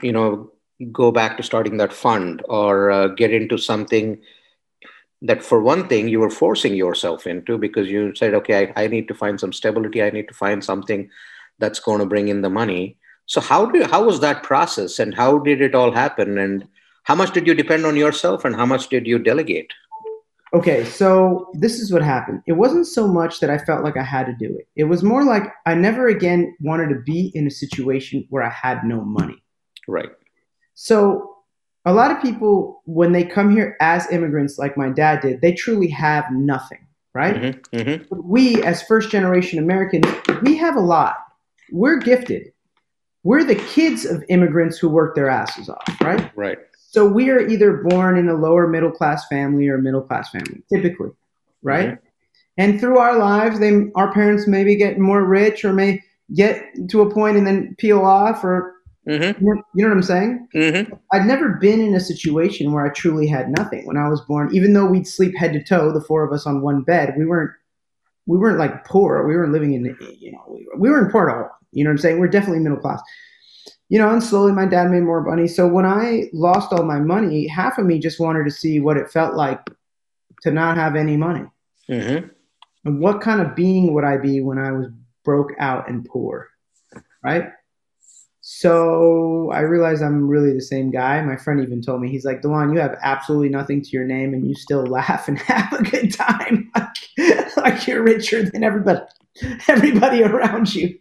you 0.01 0.11
know 0.11 0.51
go 0.91 1.11
back 1.11 1.37
to 1.37 1.43
starting 1.43 1.77
that 1.77 1.93
fund 1.93 2.41
or 2.49 2.91
uh, 2.91 3.07
get 3.07 3.31
into 3.31 3.57
something 3.57 4.19
that 5.21 5.43
for 5.43 5.61
one 5.61 5.87
thing 5.87 6.07
you 6.07 6.19
were 6.19 6.31
forcing 6.31 6.73
yourself 6.73 7.27
into 7.27 7.57
because 7.57 7.89
you 7.89 8.15
said 8.15 8.33
okay 8.33 8.71
I, 8.75 8.83
I 8.83 8.87
need 8.87 9.07
to 9.09 9.13
find 9.13 9.39
some 9.39 9.53
stability 9.53 10.01
i 10.01 10.09
need 10.09 10.27
to 10.29 10.33
find 10.33 10.63
something 10.63 11.11
that's 11.62 11.80
going 11.80 12.00
to 12.00 12.06
bring 12.06 12.27
in 12.27 12.41
the 12.41 12.50
money 12.50 12.98
so 13.25 13.39
how 13.39 13.65
do 13.65 13.84
how 13.84 14.03
was 14.03 14.20
that 14.20 14.44
process 14.44 15.00
and 15.00 15.15
how 15.15 15.38
did 15.39 15.62
it 15.62 15.75
all 15.75 15.91
happen 15.91 16.38
and 16.38 16.68
how 17.03 17.15
much 17.15 17.32
did 17.32 17.48
you 17.48 17.53
depend 17.53 17.86
on 17.86 17.96
yourself 17.96 18.44
and 18.44 18.56
how 18.56 18.65
much 18.65 18.89
did 18.89 19.08
you 19.08 19.18
delegate 19.18 19.72
okay 20.53 20.84
so 20.84 21.50
this 21.53 21.80
is 21.80 21.94
what 21.94 22.01
happened 22.01 22.41
it 22.48 22.53
wasn't 22.53 22.86
so 22.86 23.08
much 23.08 23.39
that 23.39 23.50
i 23.50 23.58
felt 23.58 23.84
like 23.84 23.96
i 23.96 24.03
had 24.03 24.25
to 24.25 24.34
do 24.34 24.53
it 24.58 24.68
it 24.75 24.86
was 24.86 25.03
more 25.03 25.24
like 25.24 25.44
i 25.65 25.74
never 25.74 26.08
again 26.08 26.53
wanted 26.60 26.89
to 26.89 27.00
be 27.06 27.32
in 27.34 27.48
a 27.48 27.51
situation 27.51 28.25
where 28.30 28.44
i 28.44 28.50
had 28.50 28.84
no 28.84 29.01
money 29.01 29.41
right 29.88 30.10
so 30.74 31.38
a 31.86 31.94
lot 31.94 32.12
of 32.12 32.22
people 32.22 32.82
when 32.86 33.12
they 33.12 33.24
come 33.24 33.51
here 33.51 33.77
as 33.80 34.12
immigrants 34.12 34.58
like 34.58 34.75
my 34.75 34.89
dad 34.89 35.22
did 35.22 35.39
they 35.41 35.53
truly 35.53 35.88
have 35.88 36.25
nothing 36.32 36.86
right? 37.13 37.36
Mm-hmm. 37.36 37.77
Mm-hmm. 37.77 38.22
We, 38.24 38.63
as 38.63 38.82
first 38.84 39.10
generation 39.10 39.60
Americans, 39.60 40.06
we 40.41 40.58
have 40.58 40.75
a 40.75 40.82
lot. 40.82 41.18
We're 41.71 41.97
gifted. 41.97 42.51
We're 43.23 43.43
the 43.43 43.55
kids 43.55 44.05
of 44.05 44.23
immigrants 44.29 44.77
who 44.77 44.89
work 44.89 45.15
their 45.15 45.29
asses 45.29 45.69
off, 45.69 46.01
right? 46.01 46.31
Right. 46.35 46.57
So 46.75 47.07
we 47.07 47.29
are 47.29 47.39
either 47.39 47.83
born 47.83 48.17
in 48.17 48.27
a 48.27 48.33
lower 48.33 48.67
middle 48.67 48.91
class 48.91 49.27
family 49.27 49.67
or 49.67 49.77
middle 49.77 50.01
class 50.01 50.29
family, 50.31 50.63
typically, 50.73 51.11
right? 51.61 51.97
And 52.57 52.79
through 52.79 52.97
our 52.97 53.17
lives, 53.17 53.59
they 53.59 53.91
our 53.95 54.11
parents 54.11 54.47
maybe 54.47 54.75
get 54.75 54.99
more 54.99 55.23
rich 55.23 55.63
or 55.63 55.71
may 55.71 56.03
get 56.33 56.63
to 56.89 57.01
a 57.01 57.13
point 57.13 57.37
and 57.37 57.47
then 57.47 57.75
peel 57.77 58.01
off, 58.01 58.43
or 58.43 58.75
Mm-hmm. 59.07 59.43
you 59.43 59.55
know, 59.55 59.87
what 59.87 59.91
I'm 59.91 60.03
saying? 60.03 60.47
Mm-hmm. 60.55 60.93
I'd 61.11 61.25
never 61.25 61.55
been 61.55 61.81
in 61.81 61.95
a 61.95 61.99
situation 61.99 62.71
where 62.71 62.85
I 62.85 62.89
truly 62.89 63.25
had 63.25 63.49
nothing 63.49 63.85
when 63.87 63.97
I 63.97 64.07
was 64.07 64.21
born. 64.21 64.53
Even 64.53 64.73
though 64.73 64.85
we'd 64.85 65.07
sleep 65.07 65.35
head 65.35 65.53
to 65.53 65.63
toe, 65.63 65.91
the 65.91 66.01
four 66.01 66.23
of 66.23 66.31
us 66.31 66.45
on 66.45 66.61
one 66.61 66.83
bed, 66.83 67.15
we 67.17 67.25
weren't 67.25 67.51
we 68.27 68.37
weren't 68.37 68.59
like 68.59 68.85
poor. 68.85 69.27
We 69.27 69.35
weren't 69.35 69.51
living 69.51 69.73
in 69.73 69.85
you 70.19 70.31
know 70.31 70.43
we, 70.47 70.67
we 70.77 70.89
weren't 70.89 71.11
poor 71.11 71.29
at 71.29 71.35
all. 71.35 71.49
You 71.71 71.83
know 71.83 71.89
what 71.89 71.93
I'm 71.93 71.97
saying? 71.99 72.19
We're 72.19 72.27
definitely 72.27 72.59
middle 72.59 72.79
class. 72.79 73.01
You 73.89 73.99
know, 73.99 74.09
and 74.09 74.23
slowly 74.23 74.53
my 74.53 74.65
dad 74.65 74.89
made 74.89 75.03
more 75.03 75.21
money. 75.21 75.47
So 75.47 75.67
when 75.67 75.85
I 75.85 76.29
lost 76.33 76.71
all 76.71 76.83
my 76.83 76.99
money, 76.99 77.47
half 77.47 77.77
of 77.77 77.85
me 77.85 77.99
just 77.99 78.19
wanted 78.19 78.45
to 78.45 78.51
see 78.51 78.79
what 78.79 78.97
it 78.97 79.11
felt 79.11 79.35
like 79.35 79.59
to 80.43 80.51
not 80.51 80.77
have 80.77 80.95
any 80.95 81.17
money. 81.17 81.45
Mm-hmm. 81.89 82.27
And 82.85 82.99
what 82.99 83.21
kind 83.21 83.41
of 83.41 83.55
being 83.55 83.93
would 83.93 84.05
I 84.05 84.17
be 84.17 84.41
when 84.41 84.57
I 84.57 84.71
was 84.71 84.87
broke 85.23 85.51
out 85.59 85.89
and 85.89 86.05
poor? 86.05 86.49
Right? 87.23 87.49
So 88.39 89.51
I 89.53 89.59
realized 89.59 90.01
I'm 90.01 90.27
really 90.27 90.53
the 90.53 90.61
same 90.61 90.89
guy. 90.89 91.21
My 91.21 91.35
friend 91.35 91.61
even 91.61 91.81
told 91.81 92.01
me, 92.01 92.09
he's 92.09 92.25
like, 92.25 92.41
Delon, 92.41 92.73
you 92.73 92.79
have 92.79 92.97
absolutely 93.03 93.49
nothing 93.49 93.81
to 93.81 93.89
your 93.91 94.05
name 94.05 94.33
and 94.33 94.47
you 94.47 94.55
still 94.55 94.83
laugh 94.85 95.27
and 95.27 95.37
have 95.39 95.73
a 95.73 95.83
good 95.83 96.13
time. 96.13 96.71
like, 96.75 97.57
like 97.57 97.87
you're 97.87 98.03
richer 98.03 98.43
than 98.43 98.63
everybody 98.63 99.01
everybody 99.67 100.23
around 100.23 100.73
you. 100.73 100.97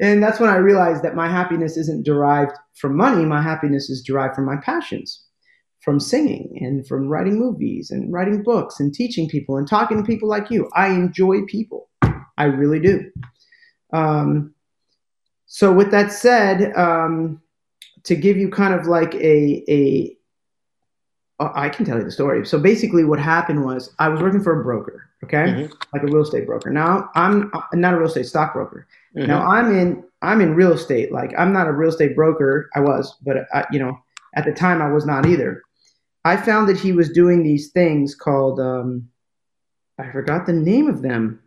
And 0.00 0.22
that's 0.22 0.38
when 0.40 0.50
I 0.50 0.56
realized 0.56 1.02
that 1.02 1.16
my 1.16 1.28
happiness 1.28 1.76
isn't 1.76 2.04
derived 2.06 2.52
from 2.76 2.96
money. 2.96 3.24
My 3.24 3.42
happiness 3.42 3.90
is 3.90 4.02
derived 4.02 4.34
from 4.36 4.44
my 4.46 4.56
passions, 4.56 5.24
from 5.80 5.98
singing 5.98 6.56
and 6.60 6.86
from 6.86 7.08
writing 7.08 7.38
movies 7.38 7.90
and 7.90 8.12
writing 8.12 8.42
books 8.42 8.78
and 8.78 8.94
teaching 8.94 9.28
people 9.28 9.56
and 9.56 9.66
talking 9.66 9.96
to 9.96 10.04
people 10.04 10.28
like 10.28 10.50
you. 10.50 10.70
I 10.74 10.88
enjoy 10.88 11.42
people. 11.46 11.88
I 12.36 12.44
really 12.44 12.78
do. 12.78 13.10
Um, 13.92 14.54
so 15.46 15.72
with 15.72 15.90
that 15.90 16.12
said, 16.12 16.76
um, 16.76 17.40
to 18.04 18.14
give 18.14 18.36
you 18.36 18.48
kind 18.50 18.74
of 18.74 18.86
like 18.86 19.14
a 19.16 19.64
a 19.68 20.14
I 21.40 21.68
can 21.68 21.84
tell 21.84 21.96
you 21.98 22.04
the 22.04 22.10
story. 22.10 22.44
So 22.46 22.58
basically, 22.58 23.04
what 23.04 23.20
happened 23.20 23.64
was 23.64 23.94
I 23.98 24.08
was 24.08 24.20
working 24.20 24.42
for 24.42 24.60
a 24.60 24.64
broker, 24.64 25.08
okay, 25.24 25.44
Mhm. 25.68 25.72
like 25.92 26.02
a 26.02 26.06
real 26.06 26.22
estate 26.22 26.46
broker. 26.46 26.70
Now 26.70 27.10
I'm 27.14 27.50
not 27.74 27.94
a 27.94 27.96
real 27.96 28.08
estate 28.08 28.26
stockbroker. 28.26 28.86
Mm-hmm. 29.18 29.26
Now 29.26 29.42
I'm 29.46 29.76
in 29.76 30.04
I'm 30.22 30.40
in 30.40 30.54
real 30.54 30.72
estate. 30.72 31.12
Like 31.12 31.32
I'm 31.36 31.52
not 31.52 31.66
a 31.66 31.72
real 31.72 31.90
estate 31.90 32.14
broker. 32.14 32.70
I 32.74 32.80
was, 32.80 33.16
but 33.22 33.46
I, 33.52 33.64
you 33.72 33.78
know, 33.78 33.98
at 34.36 34.44
the 34.44 34.52
time 34.52 34.80
I 34.80 34.90
was 34.90 35.04
not 35.04 35.26
either. 35.26 35.62
I 36.24 36.36
found 36.36 36.68
that 36.68 36.78
he 36.78 36.92
was 36.92 37.10
doing 37.10 37.42
these 37.42 37.70
things 37.70 38.14
called 38.14 38.60
um, 38.60 39.08
I 39.98 40.10
forgot 40.12 40.46
the 40.46 40.52
name 40.52 40.88
of 40.88 41.02
them. 41.02 41.40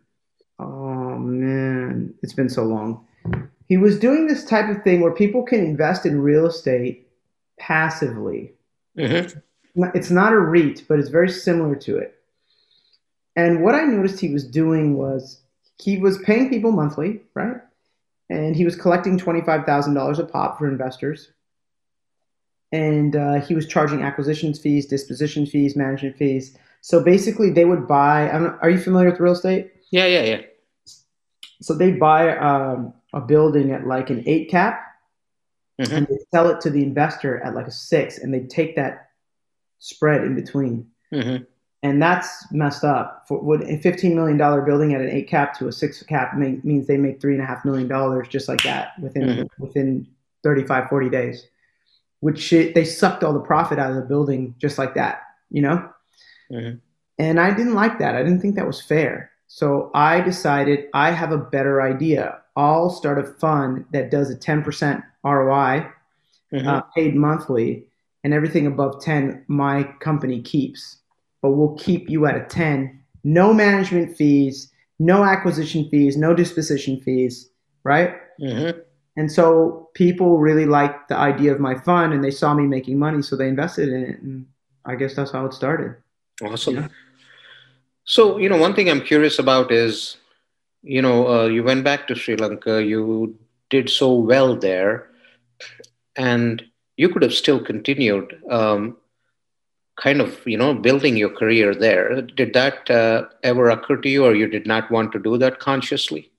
Oh 0.58 1.16
man, 1.18 2.14
it's 2.22 2.34
been 2.34 2.50
so 2.50 2.64
long. 2.64 3.06
He 3.68 3.78
was 3.78 3.98
doing 3.98 4.26
this 4.26 4.44
type 4.44 4.68
of 4.68 4.82
thing 4.82 5.00
where 5.00 5.14
people 5.14 5.42
can 5.44 5.60
invest 5.60 6.04
in 6.04 6.20
real 6.20 6.46
estate 6.46 7.08
passively. 7.58 8.52
Mm-hmm. 8.98 9.38
It's 9.94 10.10
not 10.10 10.34
a 10.34 10.38
REIT, 10.38 10.84
but 10.86 10.98
it's 10.98 11.08
very 11.08 11.30
similar 11.30 11.74
to 11.76 11.96
it. 11.96 12.16
And 13.34 13.62
what 13.62 13.74
I 13.74 13.84
noticed 13.84 14.20
he 14.20 14.30
was 14.30 14.46
doing 14.46 14.98
was 14.98 15.40
he 15.78 15.98
was 15.98 16.18
paying 16.18 16.48
people 16.48 16.72
monthly, 16.72 17.20
right? 17.34 17.56
And 18.30 18.56
he 18.56 18.64
was 18.64 18.76
collecting 18.76 19.18
$25,000 19.18 20.18
a 20.18 20.24
pop 20.24 20.58
for 20.58 20.68
investors. 20.68 21.32
And 22.70 23.14
uh, 23.16 23.40
he 23.40 23.54
was 23.54 23.66
charging 23.66 24.02
acquisitions 24.02 24.58
fees, 24.58 24.86
disposition 24.86 25.44
fees, 25.44 25.76
management 25.76 26.16
fees. 26.16 26.56
So 26.80 27.02
basically, 27.02 27.50
they 27.50 27.64
would 27.66 27.86
buy. 27.86 28.30
I 28.30 28.38
don't, 28.38 28.58
are 28.62 28.70
you 28.70 28.78
familiar 28.78 29.10
with 29.10 29.20
real 29.20 29.34
estate? 29.34 29.72
Yeah, 29.90 30.06
yeah, 30.06 30.22
yeah. 30.22 30.40
So 31.60 31.74
they'd 31.74 32.00
buy 32.00 32.36
um, 32.38 32.94
a 33.12 33.20
building 33.20 33.72
at 33.72 33.86
like 33.86 34.10
an 34.10 34.24
eight 34.26 34.50
cap, 34.50 34.80
Mhm. 35.80 35.92
and 35.92 36.06
they 36.06 36.18
sell 36.32 36.48
it 36.48 36.60
to 36.62 36.70
the 36.70 36.82
investor 36.82 37.40
at 37.42 37.54
like 37.54 37.66
a 37.66 37.70
six, 37.70 38.18
and 38.18 38.32
they 38.32 38.40
take 38.40 38.74
that 38.76 39.10
spread 39.78 40.24
in 40.24 40.34
between. 40.34 40.90
Mm-hmm. 41.12 41.44
And 41.82 42.00
that's 42.00 42.50
messed 42.52 42.84
up. 42.84 43.24
For 43.26 43.40
would 43.40 43.62
a 43.62 43.78
fifteen 43.78 44.14
million 44.14 44.36
dollar 44.38 44.62
building 44.62 44.94
at 44.94 45.00
an 45.00 45.08
eight 45.10 45.28
cap 45.28 45.56
to 45.58 45.68
a 45.68 45.72
six 45.72 46.02
cap 46.02 46.36
make, 46.36 46.64
means 46.64 46.86
they 46.86 46.96
make 46.96 47.20
three 47.20 47.34
and 47.34 47.42
a 47.42 47.46
half 47.46 47.64
million 47.64 47.88
dollars 47.88 48.28
just 48.28 48.48
like 48.48 48.62
that 48.62 48.98
within 49.00 49.22
Mhm. 49.28 49.48
within 49.58 50.06
35, 50.42 50.88
40 50.88 51.08
days. 51.08 51.46
Which 52.20 52.50
they 52.50 52.84
sucked 52.84 53.24
all 53.24 53.32
the 53.32 53.40
profit 53.40 53.78
out 53.78 53.90
of 53.90 53.96
the 53.96 54.02
building 54.02 54.54
just 54.58 54.78
like 54.78 54.94
that, 54.94 55.22
you 55.50 55.60
know. 55.62 55.88
Mhm. 56.52 56.78
And 57.18 57.40
I 57.40 57.50
didn't 57.52 57.74
like 57.74 57.98
that. 57.98 58.14
I 58.14 58.22
didn't 58.22 58.40
think 58.40 58.54
that 58.56 58.66
was 58.66 58.80
fair. 58.80 59.30
So 59.48 59.90
I 59.94 60.20
decided 60.20 60.86
I 60.94 61.10
have 61.10 61.30
a 61.32 61.36
better 61.38 61.82
idea. 61.82 62.38
I'll 62.56 62.90
start 62.90 63.18
a 63.18 63.24
fund 63.24 63.84
that 63.92 64.10
does 64.10 64.30
a 64.30 64.36
ten 64.36 64.62
percent 64.62 65.02
ROI 65.24 65.86
Mm-hmm. 66.52 66.68
uh, 66.68 66.80
paid 66.94 67.14
monthly, 67.16 67.86
and 68.24 68.34
everything 68.34 68.66
above 68.66 69.00
10 69.02 69.42
my 69.48 69.84
company 70.00 70.42
keeps. 70.42 70.98
But 71.42 71.50
we'll 71.50 71.76
keep 71.76 72.08
you 72.08 72.24
at 72.26 72.36
a 72.36 72.44
10. 72.44 73.02
No 73.24 73.52
management 73.52 74.16
fees, 74.16 74.72
no 74.98 75.24
acquisition 75.24 75.88
fees, 75.90 76.16
no 76.16 76.34
disposition 76.34 77.00
fees, 77.00 77.50
right? 77.84 78.14
mm-hmm. 78.40 78.78
And 79.16 79.30
so 79.30 79.90
people 79.94 80.38
really 80.38 80.64
liked 80.64 81.08
the 81.08 81.16
idea 81.16 81.52
of 81.52 81.60
my 81.60 81.74
fund 81.74 82.14
and 82.14 82.24
they 82.24 82.30
saw 82.30 82.54
me 82.54 82.64
making 82.64 82.98
money, 82.98 83.22
so 83.22 83.36
they 83.36 83.48
invested 83.48 83.88
in 83.90 84.02
it. 84.04 84.22
And 84.22 84.46
I 84.84 84.94
guess 84.94 85.14
that's 85.14 85.32
how 85.32 85.44
it 85.44 85.52
started. 85.52 85.96
Awesome. 86.42 86.76
Yeah. 86.76 86.88
So, 88.04 88.38
you 88.38 88.48
know, 88.48 88.56
one 88.56 88.74
thing 88.74 88.88
I'm 88.88 89.02
curious 89.02 89.38
about 89.38 89.70
is, 89.70 90.16
you 90.82 91.02
know, 91.02 91.28
uh, 91.28 91.46
you 91.46 91.62
went 91.62 91.84
back 91.84 92.08
to 92.08 92.14
Sri 92.14 92.36
Lanka, 92.36 92.82
you 92.82 93.38
did 93.70 93.88
so 93.88 94.12
well 94.14 94.56
there, 94.56 95.08
and 96.16 96.62
you 96.96 97.08
could 97.08 97.22
have 97.22 97.34
still 97.34 97.62
continued 97.62 98.40
um, 98.50 98.96
kind 100.00 100.20
of, 100.20 100.40
you 100.46 100.56
know, 100.56 100.74
building 100.74 101.16
your 101.16 101.30
career 101.30 101.74
there. 101.74 102.22
Did 102.22 102.54
that 102.54 102.90
uh, 102.90 103.26
ever 103.42 103.70
occur 103.70 103.96
to 103.96 104.08
you, 104.08 104.24
or 104.24 104.34
you 104.34 104.46
did 104.46 104.66
not 104.66 104.90
want 104.90 105.12
to 105.12 105.18
do 105.18 105.36
that 105.38 105.58
consciously? 105.58 106.30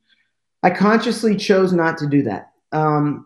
I 0.64 0.70
consciously 0.70 1.36
chose 1.36 1.74
not 1.74 1.98
to 1.98 2.08
do 2.08 2.24
that 2.24 2.52
um, 2.72 3.26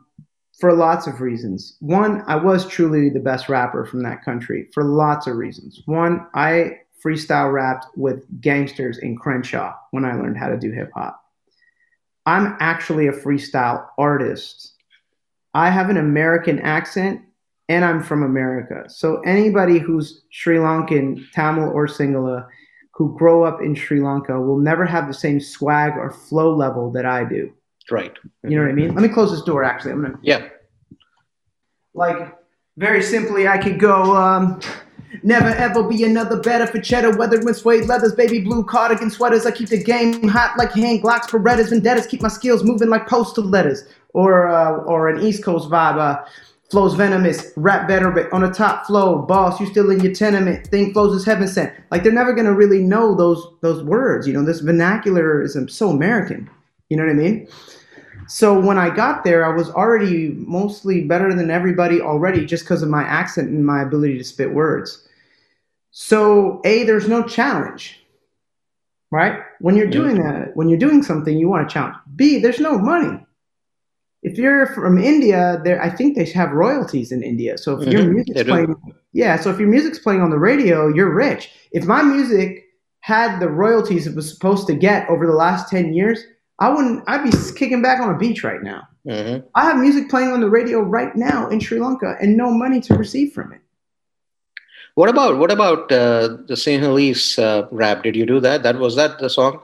for 0.60 0.74
lots 0.74 1.08
of 1.08 1.22
reasons. 1.22 1.78
One, 1.80 2.24
I 2.28 2.36
was 2.36 2.68
truly 2.68 3.10
the 3.10 3.20
best 3.20 3.48
rapper 3.48 3.86
from 3.86 4.04
that 4.04 4.24
country 4.26 4.70
for 4.74 4.84
lots 4.84 5.28
of 5.28 5.36
reasons. 5.36 5.82
One, 5.86 6.28
I 6.34 6.80
freestyle 7.04 7.54
rapped 7.54 7.86
with 7.96 8.26
gangsters 8.42 8.98
in 8.98 9.16
Crenshaw 9.16 9.74
when 9.92 10.04
I 10.04 10.16
learned 10.16 10.38
how 10.38 10.50
to 10.50 10.58
do 10.58 10.72
hip 10.72 10.92
hop. 10.94 11.24
I'm 12.26 12.58
actually 12.60 13.08
a 13.08 13.14
freestyle 13.14 13.88
artist. 13.98 14.74
I 15.54 15.70
have 15.70 15.90
an 15.90 15.98
American 15.98 16.60
accent 16.60 17.22
and 17.70 17.84
I'm 17.84 18.02
from 18.02 18.24
America. 18.24 18.86
So 18.88 19.20
anybody 19.22 19.80
who's 19.80 20.24
Sri 20.32 20.58
Lankan, 20.58 21.24
Tamil, 21.34 21.70
or 21.70 21.88
Sinhala 21.88 22.48
who 22.94 23.16
grow 23.16 23.44
up 23.44 23.62
in 23.62 23.76
Sri 23.76 24.02
Lanka 24.02 24.40
will 24.42 24.58
never 24.58 24.84
have 24.86 25.08
the 25.08 25.14
same 25.14 25.40
swag 25.40 25.94
or 25.98 26.10
flow 26.10 26.56
level 26.56 26.90
that 26.92 27.06
I 27.06 27.24
do. 27.26 27.54
Right. 27.92 28.12
You 28.44 28.58
know 28.58 28.64
what 28.64 28.72
I 28.72 28.74
mean? 28.74 28.96
Let 28.96 29.04
me 29.04 29.10
close 29.10 29.30
this 29.32 29.44
door. 29.44 29.64
Actually, 29.64 29.92
I'm 29.92 30.02
gonna 30.02 30.20
Yeah. 30.22 30.48
like 31.94 32.36
very 32.78 33.02
simply. 33.02 33.48
I 33.48 33.58
could 33.58 33.80
go. 33.80 34.16
Um, 34.16 34.60
Never 35.24 35.48
ever 35.48 35.84
be 35.84 36.04
another 36.04 36.40
better 36.42 36.68
for 36.68 36.82
cheddar. 36.82 37.16
Whether 37.18 37.40
in 37.40 37.54
suede 37.54 37.86
leathers, 37.86 38.14
baby 38.14 38.42
blue 38.42 38.64
cardigan 38.64 39.10
sweaters. 39.10 39.46
I 39.46 39.52
keep 39.52 39.70
the 39.70 39.82
game 39.82 40.28
hot 40.28 40.58
like 40.58 40.74
hand 40.74 41.02
Glocks, 41.02 41.30
Berettas, 41.30 41.70
Vendettas. 41.70 42.08
Keep 42.08 42.22
my 42.22 42.28
skills 42.28 42.64
moving 42.64 42.90
like 42.90 43.08
postal 43.08 43.46
letters. 43.46 43.86
Or 44.14 44.48
uh, 44.50 44.78
or 44.80 45.10
an 45.10 45.22
East 45.26 45.44
Coast 45.44 45.70
vibe. 45.70 45.98
Uh, 45.98 46.26
flows 46.70 46.96
venomous, 46.96 47.52
rap 47.56 47.88
veteran 47.88 48.28
on 48.32 48.44
a 48.44 48.52
top 48.52 48.86
flow. 48.86 49.22
Boss, 49.22 49.60
you 49.60 49.66
still 49.68 49.90
in 49.90 50.02
your 50.02 50.14
tenement. 50.14 50.68
Think 50.68 50.94
flows 50.94 51.16
is 51.16 51.26
heaven 51.26 51.48
sent. 51.48 51.74
Like 51.92 52.04
they're 52.04 52.12
never 52.12 52.34
gonna 52.34 52.54
really 52.54 52.84
know 52.84 53.16
those 53.16 53.46
those 53.62 53.84
words. 53.84 54.28
You 54.28 54.34
know, 54.34 54.44
this 54.44 54.60
vernacular 54.60 55.42
is 55.42 55.56
um, 55.56 55.70
so 55.70 55.90
American. 55.90 56.50
You 56.90 56.98
know 56.98 57.04
what 57.04 57.12
I 57.12 57.16
mean? 57.16 57.48
So 58.28 58.60
when 58.60 58.78
I 58.78 58.90
got 58.90 59.24
there, 59.24 59.46
I 59.46 59.56
was 59.56 59.70
already 59.70 60.30
mostly 60.30 61.04
better 61.06 61.34
than 61.34 61.50
everybody 61.50 62.02
already 62.02 62.46
just 62.46 62.66
because 62.66 62.84
of 62.84 62.90
my 62.90 63.04
accent 63.04 63.50
and 63.50 63.66
my 63.66 63.82
ability 63.82 64.18
to 64.18 64.24
spit 64.24 64.54
words. 64.54 65.08
So 65.92 66.62
A, 66.66 66.84
there's 66.84 67.08
no 67.08 67.24
challenge. 67.24 68.04
Right? 69.10 69.40
When 69.60 69.78
you're 69.78 69.88
doing 69.88 70.22
that, 70.22 70.56
when 70.58 70.68
you're 70.68 70.78
doing 70.78 71.02
something, 71.02 71.38
you 71.38 71.48
want 71.48 71.66
a 71.66 71.70
challenge. 71.74 71.96
B, 72.18 72.40
there's 72.40 72.60
no 72.60 72.78
money. 72.78 73.26
If 74.24 74.38
you're 74.38 74.66
from 74.68 74.98
India, 74.98 75.62
there 75.64 75.82
I 75.82 75.90
think 75.90 76.16
they 76.16 76.26
have 76.26 76.52
royalties 76.52 77.12
in 77.12 77.24
India. 77.24 77.58
So 77.58 77.80
if 77.80 77.88
your 77.88 78.02
Mhm, 78.04 78.14
music's 78.14 78.44
playing 78.44 78.76
yeah, 79.14 79.38
so 79.40 79.50
if 79.50 79.60
your 79.60 79.70
music's 79.70 80.00
playing 80.00 80.22
on 80.22 80.30
the 80.30 80.40
radio, 80.40 80.88
you're 80.88 81.14
rich. 81.14 81.50
If 81.72 81.86
my 81.86 82.02
music 82.04 82.66
had 83.02 83.40
the 83.40 83.50
royalties 83.50 84.06
it 84.08 84.16
was 84.16 84.30
supposed 84.32 84.68
to 84.68 84.74
get 84.76 85.10
over 85.10 85.26
the 85.26 85.34
last 85.34 85.70
10 85.70 85.94
years, 85.94 86.20
I 86.60 86.70
wouldn't, 86.70 87.04
I'd 87.08 87.24
be 87.24 87.32
kicking 87.56 87.82
back 87.82 88.00
on 88.02 88.14
a 88.14 88.18
beach 88.18 88.44
right 88.44 88.62
now. 88.62 88.88
Mm-hmm. 89.08 89.48
I 89.56 89.64
have 89.66 89.78
music 89.78 90.10
playing 90.10 90.32
on 90.32 90.42
the 90.42 90.50
radio 90.50 90.80
right 90.82 91.16
now 91.16 91.48
in 91.50 91.60
Sri 91.60 91.80
Lanka 91.80 92.16
and 92.22 92.36
no 92.36 92.52
money 92.52 92.82
to 92.82 92.96
receive 92.96 93.32
from 93.34 93.54
it. 93.54 93.62
What 94.96 95.10
about 95.10 95.38
what 95.38 95.52
about 95.52 95.92
uh, 95.92 96.28
the 96.48 96.56
Sinhalese 96.56 97.38
uh, 97.42 97.68
rap? 97.72 98.04
Did 98.04 98.16
you 98.16 98.26
do 98.26 98.40
that? 98.42 98.64
That 98.64 98.78
was 98.80 98.96
that 98.96 99.20
the 99.20 99.30
song 99.30 99.60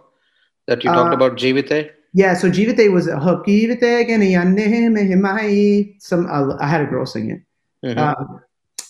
that 0.67 0.83
you 0.83 0.91
talked 0.93 1.13
Uh, 1.13 1.15
about, 1.15 1.37
Jivite? 1.37 1.89
Yeah, 2.13 2.35
so 2.35 2.49
Jivite 2.49 2.91
was 2.91 3.07
a 3.07 3.19
hook. 3.19 3.45
Jivite 3.47 4.07
ganiyane 4.07 5.95
Some 5.99 6.27
uh, 6.27 6.55
I 6.59 6.67
had 6.67 6.81
a 6.81 6.85
girl 6.85 7.05
sing 7.05 7.31
it. 7.31 7.41
Mhm. 7.87 7.97
Um, 7.97 8.39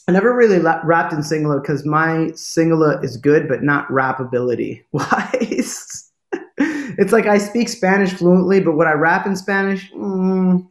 I 0.07 0.11
never 0.11 0.35
really 0.35 0.59
la- 0.59 0.81
rapped 0.83 1.13
in 1.13 1.19
Singhala 1.19 1.61
because 1.61 1.85
my 1.85 2.31
Singhala 2.35 3.01
is 3.03 3.15
good, 3.15 3.47
but 3.47 3.63
not 3.63 3.87
rappability 3.87 4.83
wise. 4.91 6.11
it's 6.57 7.13
like 7.13 7.25
I 7.25 7.37
speak 7.37 7.69
Spanish 7.69 8.11
fluently, 8.13 8.59
but 8.59 8.73
would 8.73 8.87
I 8.87 8.91
rap 8.91 9.25
in 9.25 9.35
Spanish? 9.35 9.89
Mm, 9.93 10.67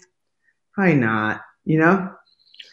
probably 0.75 0.95
not. 0.95 1.41
You 1.65 1.79
know? 1.79 2.11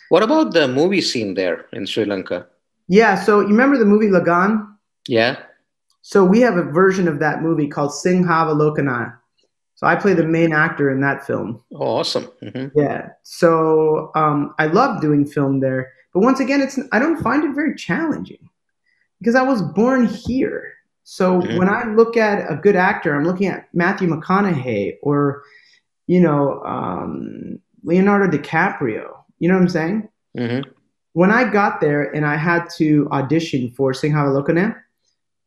what 0.09 0.23
about 0.23 0.53
the 0.53 0.67
movie 0.67 1.01
scene 1.01 1.35
there 1.35 1.65
in 1.71 1.85
Sri 1.85 2.03
Lanka? 2.03 2.47
Yeah. 2.87 3.15
So 3.23 3.41
you 3.41 3.47
remember 3.47 3.77
the 3.77 3.85
movie 3.85 4.07
Lagaan? 4.07 4.67
Yeah. 5.07 5.37
So 6.01 6.25
we 6.25 6.41
have 6.41 6.57
a 6.57 6.63
version 6.63 7.07
of 7.07 7.19
that 7.19 7.41
movie 7.43 7.67
called 7.67 7.91
Singhavalokana. 7.91 9.15
So 9.79 9.87
I 9.87 9.95
play 9.95 10.13
the 10.13 10.25
main 10.25 10.51
actor 10.51 10.89
in 10.91 10.99
that 10.99 11.25
film. 11.25 11.63
Oh, 11.73 11.99
awesome. 11.99 12.25
hmm 12.43 12.67
Yeah. 12.75 13.11
So 13.23 14.11
um, 14.13 14.53
I 14.59 14.65
love 14.65 14.99
doing 14.99 15.25
film 15.25 15.61
there, 15.61 15.93
but 16.13 16.19
once 16.19 16.41
again, 16.41 16.59
it's 16.59 16.77
I 16.91 16.99
don't 16.99 17.23
find 17.23 17.45
it 17.45 17.55
very 17.55 17.75
challenging 17.75 18.49
because 19.19 19.35
I 19.35 19.41
was 19.41 19.61
born 19.61 20.05
here. 20.05 20.73
So 21.05 21.39
Mhm. 21.39 21.55
when 21.57 21.69
I 21.69 21.85
look 21.85 22.17
at 22.17 22.51
a 22.51 22.57
good 22.57 22.75
actor, 22.75 23.15
I'm 23.15 23.23
looking 23.23 23.47
at 23.47 23.69
Matthew 23.73 24.09
McConaughey 24.09 24.97
or 25.01 25.43
you 26.07 26.19
know 26.19 26.61
um, 26.65 27.57
Leonardo 27.85 28.27
DiCaprio. 28.37 29.05
You 29.39 29.47
know 29.47 29.55
what 29.55 29.61
I'm 29.61 29.69
saying? 29.69 30.09
hmm 30.37 30.59
When 31.13 31.31
I 31.31 31.49
got 31.49 31.79
there 31.79 32.03
and 32.13 32.25
I 32.25 32.35
had 32.35 32.67
to 32.79 33.07
audition 33.13 33.71
for 33.77 33.93
Singhavalokana, 33.93 34.75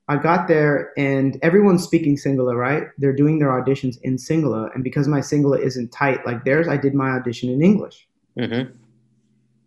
I 0.09 0.17
got 0.17 0.49
there 0.49 0.93
and 0.97 1.39
everyone's 1.43 1.85
speaking 1.85 2.17
Sinhala, 2.17 2.57
right? 2.57 2.85
They're 2.99 3.15
doing 3.15 3.39
their 3.39 3.51
auditions 3.51 3.99
in 4.03 4.17
Sinhala, 4.17 4.75
and 4.75 4.83
because 4.83 5.09
my 5.09 5.21
Sinhala 5.21 5.61
isn't 5.61 5.93
tight 5.93 6.27
like 6.27 6.45
theirs, 6.45 6.69
I 6.69 6.77
did 6.77 6.95
my 6.95 7.11
audition 7.11 7.49
in 7.51 7.63
English. 7.63 8.09
hmm 8.39 8.63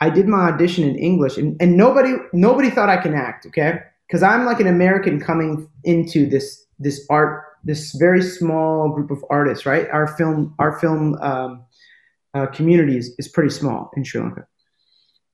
I 0.01 0.09
did 0.09 0.27
my 0.27 0.49
audition 0.49 0.83
in 0.83 0.97
English, 0.97 1.37
and, 1.37 1.55
and 1.61 1.77
nobody 1.77 2.15
nobody 2.33 2.69
thought 2.69 2.89
I 2.89 2.97
can 2.97 3.13
act, 3.13 3.45
okay? 3.45 3.79
Because 4.07 4.23
I'm 4.23 4.45
like 4.45 4.59
an 4.59 4.67
American 4.67 5.21
coming 5.21 5.69
into 5.85 6.29
this 6.29 6.65
this 6.79 7.05
art, 7.09 7.45
this 7.63 7.95
very 7.95 8.21
small 8.21 8.89
group 8.89 9.09
of 9.09 9.23
artists, 9.29 9.65
right? 9.65 9.89
Our 9.89 10.07
film 10.17 10.53
our 10.59 10.77
film 10.79 11.15
um, 11.21 11.63
uh, 12.33 12.47
community 12.47 12.97
is, 12.97 13.15
is 13.17 13.29
pretty 13.29 13.49
small 13.49 13.89
in 13.95 14.03
Sri 14.03 14.21
Lanka. 14.21 14.45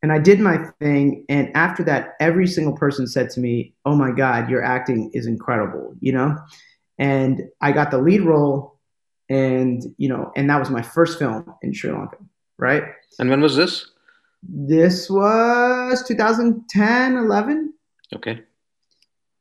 And 0.04 0.12
I 0.12 0.18
did 0.18 0.40
my 0.40 0.58
thing, 0.80 1.26
and 1.30 1.56
after 1.56 1.84
that, 1.84 2.16
every 2.20 2.48
single 2.48 2.76
person 2.76 3.06
said 3.06 3.30
to 3.32 3.40
me, 3.40 3.76
"Oh 3.86 3.96
my 3.96 4.12
God, 4.12 4.50
your 4.50 4.64
acting 4.64 5.12
is 5.14 5.28
incredible," 5.28 5.96
you 6.00 6.12
know. 6.12 6.38
And 6.98 7.44
I 7.62 7.72
got 7.72 7.92
the 7.92 8.00
lead 8.00 8.22
role, 8.22 8.80
and 9.30 9.84
you 9.98 10.10
know, 10.10 10.32
and 10.36 10.50
that 10.50 10.60
was 10.60 10.72
my 10.72 10.82
first 10.82 11.20
film 11.20 11.54
in 11.62 11.72
Sri 11.74 11.92
Lanka, 11.92 12.18
right? 12.58 12.84
And 13.20 13.30
when 13.30 13.42
was 13.42 13.56
this? 13.56 13.92
This 14.44 15.10
was 15.10 16.04
2010, 16.08 17.16
11. 17.16 17.74
Okay. 18.16 18.42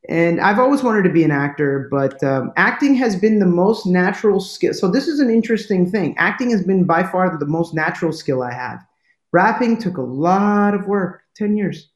And 0.08 0.40
I've 0.40 0.58
always 0.58 0.82
wanted 0.82 1.02
to 1.04 1.10
be 1.10 1.24
an 1.24 1.30
actor, 1.30 1.88
but 1.90 2.22
um, 2.24 2.52
acting 2.56 2.94
has 2.96 3.16
been 3.16 3.38
the 3.38 3.46
most 3.46 3.86
natural 3.86 4.40
skill. 4.40 4.72
So, 4.72 4.90
this 4.90 5.08
is 5.08 5.20
an 5.20 5.30
interesting 5.30 5.90
thing. 5.90 6.14
Acting 6.18 6.50
has 6.50 6.62
been 6.62 6.84
by 6.84 7.02
far 7.02 7.36
the 7.38 7.46
most 7.46 7.74
natural 7.74 8.12
skill 8.12 8.42
I 8.42 8.52
have. 8.52 8.84
Rapping 9.32 9.78
took 9.78 9.96
a 9.96 10.02
lot 10.02 10.74
of 10.74 10.86
work 10.86 11.22
10 11.36 11.56
years. 11.56 11.88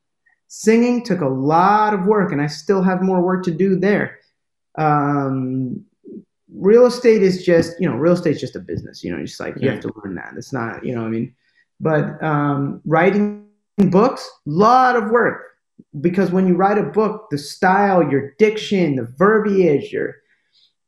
Singing 0.48 1.02
took 1.02 1.20
a 1.20 1.28
lot 1.28 1.94
of 1.94 2.06
work, 2.06 2.32
and 2.32 2.40
I 2.40 2.46
still 2.46 2.82
have 2.82 3.02
more 3.02 3.20
work 3.22 3.44
to 3.44 3.50
do 3.50 3.76
there. 3.76 4.18
Um, 4.76 5.84
real 6.52 6.86
estate 6.86 7.22
is 7.22 7.44
just, 7.44 7.80
you 7.80 7.88
know, 7.88 7.96
real 7.96 8.12
estate 8.12 8.36
is 8.36 8.40
just 8.40 8.56
a 8.56 8.60
business. 8.60 9.02
You 9.02 9.12
know, 9.12 9.22
it's 9.22 9.40
like 9.40 9.54
you 9.60 9.68
have 9.68 9.80
to 9.80 9.92
learn 10.04 10.14
that. 10.14 10.34
It's 10.36 10.52
not, 10.52 10.84
you 10.84 10.94
know, 10.94 11.00
what 11.00 11.08
I 11.08 11.10
mean, 11.10 11.34
but 11.80 12.22
um, 12.22 12.80
writing 12.84 13.46
books, 13.90 14.30
lot 14.46 14.94
of 14.94 15.10
work 15.10 15.54
because 16.00 16.30
when 16.30 16.46
you 16.46 16.54
write 16.54 16.78
a 16.78 16.82
book, 16.82 17.28
the 17.30 17.38
style, 17.38 18.08
your 18.10 18.34
diction, 18.38 18.96
the 18.96 19.04
verbiage, 19.16 19.92
your 19.92 20.16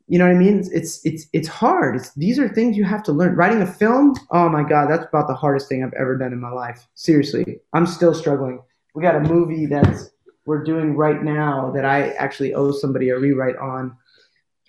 you 0.09 0.19
know 0.19 0.27
what 0.27 0.37
I 0.37 0.39
mean? 0.39 0.59
It's 0.73 1.05
it's 1.05 1.27
it's, 1.33 1.49
hard. 1.49 1.97
It's 1.97 2.13
these 2.15 2.39
are 2.39 2.49
things 2.49 2.77
you 2.77 2.85
have 2.85 3.03
to 3.05 3.13
learn. 3.13 3.35
Writing 3.35 3.63
a 3.63 3.67
film, 3.67 4.15
oh 4.31 4.49
my 4.49 4.63
god, 4.63 4.89
that's 4.89 5.05
about 5.05 5.27
the 5.27 5.35
hardest 5.35 5.69
thing 5.69 5.83
I've 5.83 5.93
ever 5.95 6.17
done 6.17 6.33
in 6.33 6.41
my 6.41 6.51
life. 6.51 6.87
Seriously, 6.95 7.59
I'm 7.73 7.87
still 7.87 8.15
struggling. 8.15 8.63
We 8.95 9.03
got 9.03 9.17
a 9.17 9.21
movie 9.21 9.67
that's 9.67 10.11
we're 10.45 10.63
doing 10.63 10.97
right 10.97 11.23
now 11.23 11.73
that 11.75 11.85
I 11.85 12.11
actually 12.13 12.55
owe 12.55 12.71
somebody 12.71 13.09
a 13.09 13.19
rewrite 13.19 13.57
on. 13.57 13.97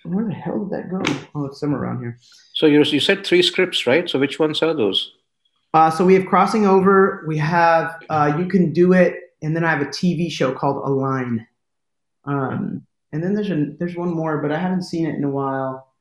Where 0.04 0.24
the 0.24 0.34
hell 0.34 0.64
did 0.64 0.70
that 0.70 0.90
go? 0.90 1.02
Oh, 1.34 1.46
it's 1.46 1.60
somewhere 1.60 1.82
around 1.82 2.00
here. 2.00 2.18
So 2.54 2.66
you 2.66 2.82
you 2.82 3.00
said 3.00 3.24
three 3.24 3.42
scripts, 3.42 3.86
right? 3.86 4.10
So 4.10 4.18
which 4.18 4.40
ones 4.40 4.60
are 4.62 4.74
those? 4.74 5.12
Uh, 5.72 5.90
so 5.90 6.04
we 6.04 6.14
have 6.14 6.26
crossing 6.26 6.66
over. 6.66 7.24
We 7.28 7.38
have 7.38 8.02
uh, 8.10 8.34
you 8.36 8.46
can 8.46 8.72
do 8.72 8.92
it, 8.92 9.14
and 9.42 9.54
then 9.54 9.64
I 9.64 9.70
have 9.70 9.82
a 9.82 9.90
TV 9.90 10.32
show 10.32 10.52
called 10.52 10.84
Align. 10.84 11.46
Um, 12.24 12.87
and 13.12 13.22
then 13.22 13.34
there's 13.34 13.50
a, 13.50 13.66
there's 13.78 13.96
one 13.96 14.10
more, 14.14 14.38
but 14.38 14.52
I 14.52 14.58
haven't 14.58 14.82
seen 14.82 15.06
it 15.06 15.14
in 15.16 15.24
a 15.24 15.30
while. 15.30 15.92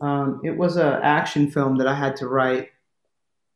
Um, 0.00 0.40
it 0.44 0.56
was 0.56 0.76
a 0.76 1.00
action 1.02 1.50
film 1.50 1.76
that 1.78 1.86
I 1.86 1.94
had 1.94 2.16
to 2.16 2.28
write. 2.28 2.68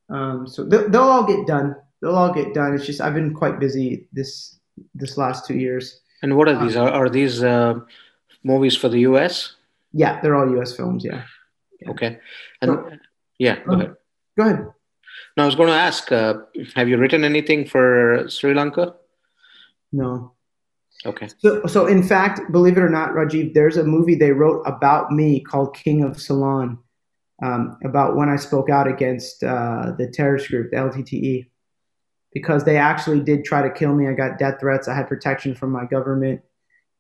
Um, 0.09 0.47
so 0.47 0.65
they'll, 0.65 0.89
they'll 0.89 1.03
all 1.03 1.25
get 1.27 1.47
done. 1.47 1.77
They'll 2.01 2.17
all 2.17 2.33
get 2.33 2.55
done. 2.55 2.75
It's 2.75 2.87
just 2.87 3.01
I've 3.01 3.15
been 3.15 3.35
quite 3.35 3.61
busy 3.61 4.09
this 4.13 4.59
this 4.95 5.17
last 5.19 5.47
two 5.47 5.55
years. 5.57 6.01
And 6.23 6.37
what 6.37 6.49
are 6.49 6.59
these? 6.65 6.77
Are, 6.77 6.91
are 6.91 7.09
these 7.09 7.43
uh, 7.43 7.75
movies 8.43 8.77
for 8.77 8.89
the 8.89 9.01
U.S.? 9.01 9.55
Yeah, 9.93 10.21
they're 10.21 10.35
all 10.37 10.51
U.S. 10.57 10.75
films. 10.75 11.05
Yeah. 11.05 11.25
Yeah. 11.81 11.91
Okay. 11.91 12.19
And 12.63 12.71
So- 12.71 12.91
yeah, 13.39 13.59
go 13.65 13.73
ahead. 13.75 13.95
Go 14.37 14.45
ahead. 14.45 14.67
No, 15.37 15.43
I 15.43 15.47
was 15.47 15.55
going 15.55 15.69
to 15.69 15.75
ask, 15.75 16.11
uh, 16.13 16.35
have 16.75 16.89
you 16.89 16.97
written 16.99 17.25
anything 17.25 17.67
for 17.67 18.25
Sri 18.29 18.53
Lanka? 18.55 18.95
No. 19.93 20.33
Okay. 21.07 21.29
So, 21.39 21.65
so 21.67 21.87
in 21.87 22.03
fact, 22.03 22.41
believe 22.53 22.77
it 22.77 22.83
or 22.83 22.91
not, 22.91 23.11
Rajiv, 23.11 23.55
there's 23.55 23.77
a 23.77 23.85
movie 23.85 24.15
they 24.15 24.33
wrote 24.33 24.63
about 24.67 25.11
me 25.11 25.41
called 25.41 25.75
King 25.75 26.03
of 26.03 26.21
Ceylon, 26.21 26.79
um, 27.43 27.79
about 27.85 28.17
when 28.17 28.29
I 28.29 28.37
spoke 28.37 28.69
out 28.69 28.87
against 28.87 29.43
uh, 29.43 29.93
the 29.97 30.09
terrorist 30.09 30.49
group, 30.49 30.71
the 30.71 30.77
LTTE, 30.77 31.47
because 32.33 32.65
they 32.65 32.77
actually 32.77 33.21
did 33.21 33.45
try 33.45 33.63
to 33.63 33.71
kill 33.71 33.95
me. 33.95 34.09
I 34.09 34.13
got 34.13 34.39
death 34.39 34.61
threats. 34.61 34.89
I 34.89 34.95
had 34.95 35.09
protection 35.09 35.55
from 35.55 35.71
my 35.71 35.87
government. 35.87 36.43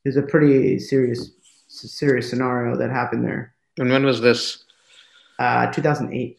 There's 0.04 0.16
a 0.16 0.22
pretty 0.22 0.78
serious, 0.78 1.30
serious 1.68 2.30
scenario 2.30 2.76
that 2.78 2.90
happened 2.90 3.24
there. 3.24 3.54
And 3.78 3.90
when 3.90 4.04
was 4.04 4.22
this? 4.22 4.64
Uh, 5.38 5.70
2008. 5.72 6.38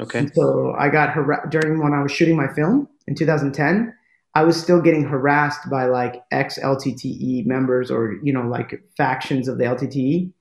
Okay. 0.00 0.18
And 0.18 0.32
so 0.34 0.74
I 0.78 0.88
got 0.88 1.10
harassed 1.10 1.50
during 1.50 1.80
when 1.80 1.92
I 1.92 2.02
was 2.02 2.10
shooting 2.10 2.36
my 2.36 2.48
film 2.48 2.88
in 3.06 3.14
2010. 3.14 3.94
I 4.34 4.44
was 4.44 4.60
still 4.60 4.80
getting 4.80 5.04
harassed 5.04 5.68
by 5.70 5.86
like 5.86 6.22
ex 6.30 6.58
LTTE 6.58 7.46
members 7.46 7.90
or 7.90 8.18
you 8.22 8.32
know 8.32 8.42
like 8.42 8.82
factions 8.96 9.48
of 9.48 9.58
the 9.58 9.64
LTTE. 9.64 10.32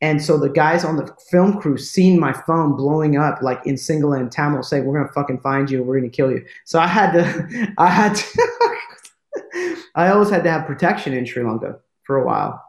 And 0.00 0.22
so 0.22 0.38
the 0.38 0.48
guys 0.48 0.84
on 0.84 0.96
the 0.96 1.12
film 1.30 1.60
crew 1.60 1.76
seen 1.76 2.20
my 2.20 2.32
phone 2.32 2.76
blowing 2.76 3.16
up 3.16 3.42
like 3.42 3.60
in 3.66 3.74
Sinhala 3.74 4.20
and 4.20 4.30
Tamil 4.30 4.62
saying, 4.62 4.84
We're 4.84 4.98
gonna 4.98 5.12
fucking 5.12 5.40
find 5.40 5.70
you 5.70 5.82
we're 5.82 5.98
gonna 5.98 6.08
kill 6.08 6.30
you. 6.30 6.44
So 6.64 6.78
I 6.78 6.86
had 6.86 7.12
to 7.12 7.74
I 7.78 7.88
had 7.88 8.14
to 8.14 8.48
I 9.94 10.08
always 10.10 10.30
had 10.30 10.44
to 10.44 10.50
have 10.50 10.66
protection 10.66 11.12
in 11.12 11.26
Sri 11.26 11.42
Lanka 11.42 11.78
for 12.04 12.16
a 12.16 12.24
while. 12.24 12.64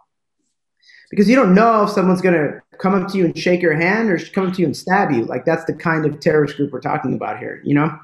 Because 1.11 1.29
you 1.29 1.35
don't 1.35 1.55
know 1.55 1.83
if 1.83 1.91
someone's 1.91 2.21
gonna 2.21 2.61
come 2.79 2.95
up 2.95 3.11
to 3.11 3.17
you 3.17 3.25
and 3.25 3.37
shake 3.37 3.61
your 3.61 3.75
hand 3.75 4.09
or 4.09 4.19
come 4.33 4.47
up 4.47 4.53
to 4.55 4.61
you 4.61 4.65
and 4.65 4.75
stab 4.75 5.11
you. 5.11 5.25
Like 5.25 5.45
that's 5.45 5.65
the 5.65 5.73
kind 5.73 6.05
of 6.05 6.19
terrorist 6.19 6.57
group 6.57 6.71
we're 6.71 6.81
talking 6.81 7.13
about 7.13 7.39
here, 7.39 7.61
you 7.63 7.75
know? 7.75 7.95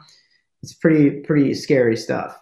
It's 0.62 0.74
pretty 0.74 1.22
pretty 1.22 1.54
scary 1.56 1.98
stuff. 1.98 2.40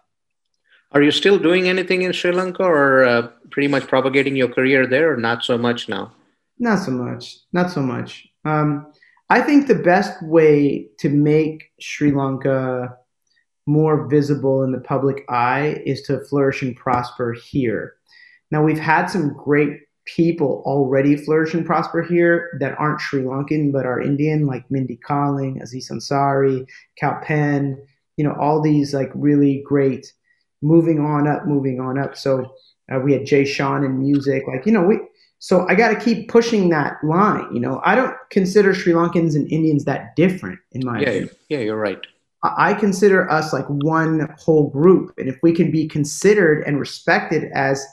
Are 0.93 1.01
you 1.01 1.11
still 1.11 1.39
doing 1.39 1.67
anything 1.67 2.03
in 2.03 2.13
Sri 2.13 2.31
Lanka 2.31 2.63
or 2.63 3.03
uh, 3.03 3.27
pretty 3.49 3.67
much 3.67 3.87
propagating 3.87 4.35
your 4.35 4.47
career 4.47 4.85
there 4.85 5.11
or 5.11 5.17
not 5.17 5.43
so 5.43 5.57
much 5.57 5.89
now? 5.89 6.11
Not 6.59 6.79
so 6.79 6.91
much. 6.91 7.39
Not 7.51 7.71
so 7.71 7.81
much. 7.81 8.27
Um, 8.45 8.91
I 9.29 9.41
think 9.41 9.67
the 9.67 9.75
best 9.75 10.21
way 10.21 10.87
to 10.99 11.09
make 11.09 11.71
Sri 11.79 12.11
Lanka 12.11 12.95
more 13.65 14.07
visible 14.07 14.63
in 14.63 14.71
the 14.71 14.81
public 14.81 15.25
eye 15.29 15.81
is 15.85 16.03
to 16.03 16.23
flourish 16.25 16.61
and 16.61 16.75
prosper 16.75 17.33
here. 17.33 17.95
Now, 18.51 18.63
we've 18.63 18.77
had 18.77 19.07
some 19.07 19.33
great 19.33 19.79
people 20.05 20.61
already 20.65 21.15
flourish 21.15 21.55
and 21.55 21.65
prosper 21.65 22.03
here 22.03 22.55
that 22.59 22.77
aren't 22.77 23.01
Sri 23.01 23.23
Lankan 23.23 23.71
but 23.71 23.85
are 23.87 24.01
Indian, 24.01 24.45
like 24.45 24.69
Mindy 24.69 24.99
Kaling, 25.07 25.61
Aziz 25.63 25.89
Ansari, 25.89 26.67
Kal 26.99 27.19
Penn, 27.23 27.81
you 28.17 28.23
know, 28.23 28.35
all 28.39 28.61
these 28.61 28.93
like 28.93 29.11
really 29.15 29.63
great 29.65 30.13
moving 30.63 30.99
on 30.99 31.27
up, 31.27 31.45
moving 31.45 31.79
on 31.79 31.99
up. 31.99 32.17
So 32.17 32.55
Uh, 32.91 32.99
we 32.99 33.13
had 33.13 33.25
Jay 33.25 33.45
Sean 33.45 33.83
in 33.83 33.97
music. 33.97 34.43
Like, 34.47 34.65
you 34.65 34.71
know, 34.71 34.83
we, 34.83 34.99
so 35.39 35.65
I 35.69 35.75
got 35.75 35.89
to 35.89 35.99
keep 35.99 36.29
pushing 36.29 36.69
that 36.69 36.97
line. 37.03 37.47
You 37.53 37.59
know, 37.59 37.81
I 37.85 37.95
don't 37.95 38.15
consider 38.29 38.73
Sri 38.73 38.93
Lankans 38.93 39.35
and 39.35 39.49
Indians 39.51 39.85
that 39.85 40.15
different 40.15 40.59
in 40.73 40.85
my 40.85 40.99
yeah, 40.99 41.09
opinion. 41.09 41.29
Yeah, 41.49 41.59
you're 41.59 41.77
right. 41.77 41.99
I 42.43 42.73
consider 42.73 43.31
us 43.31 43.53
like 43.53 43.65
one 43.67 44.27
whole 44.37 44.69
group, 44.69 45.13
and 45.17 45.29
if 45.29 45.39
we 45.41 45.53
can 45.53 45.71
be 45.71 45.87
considered 45.87 46.63
and 46.67 46.77
respected 46.77 47.49
as 47.53 47.85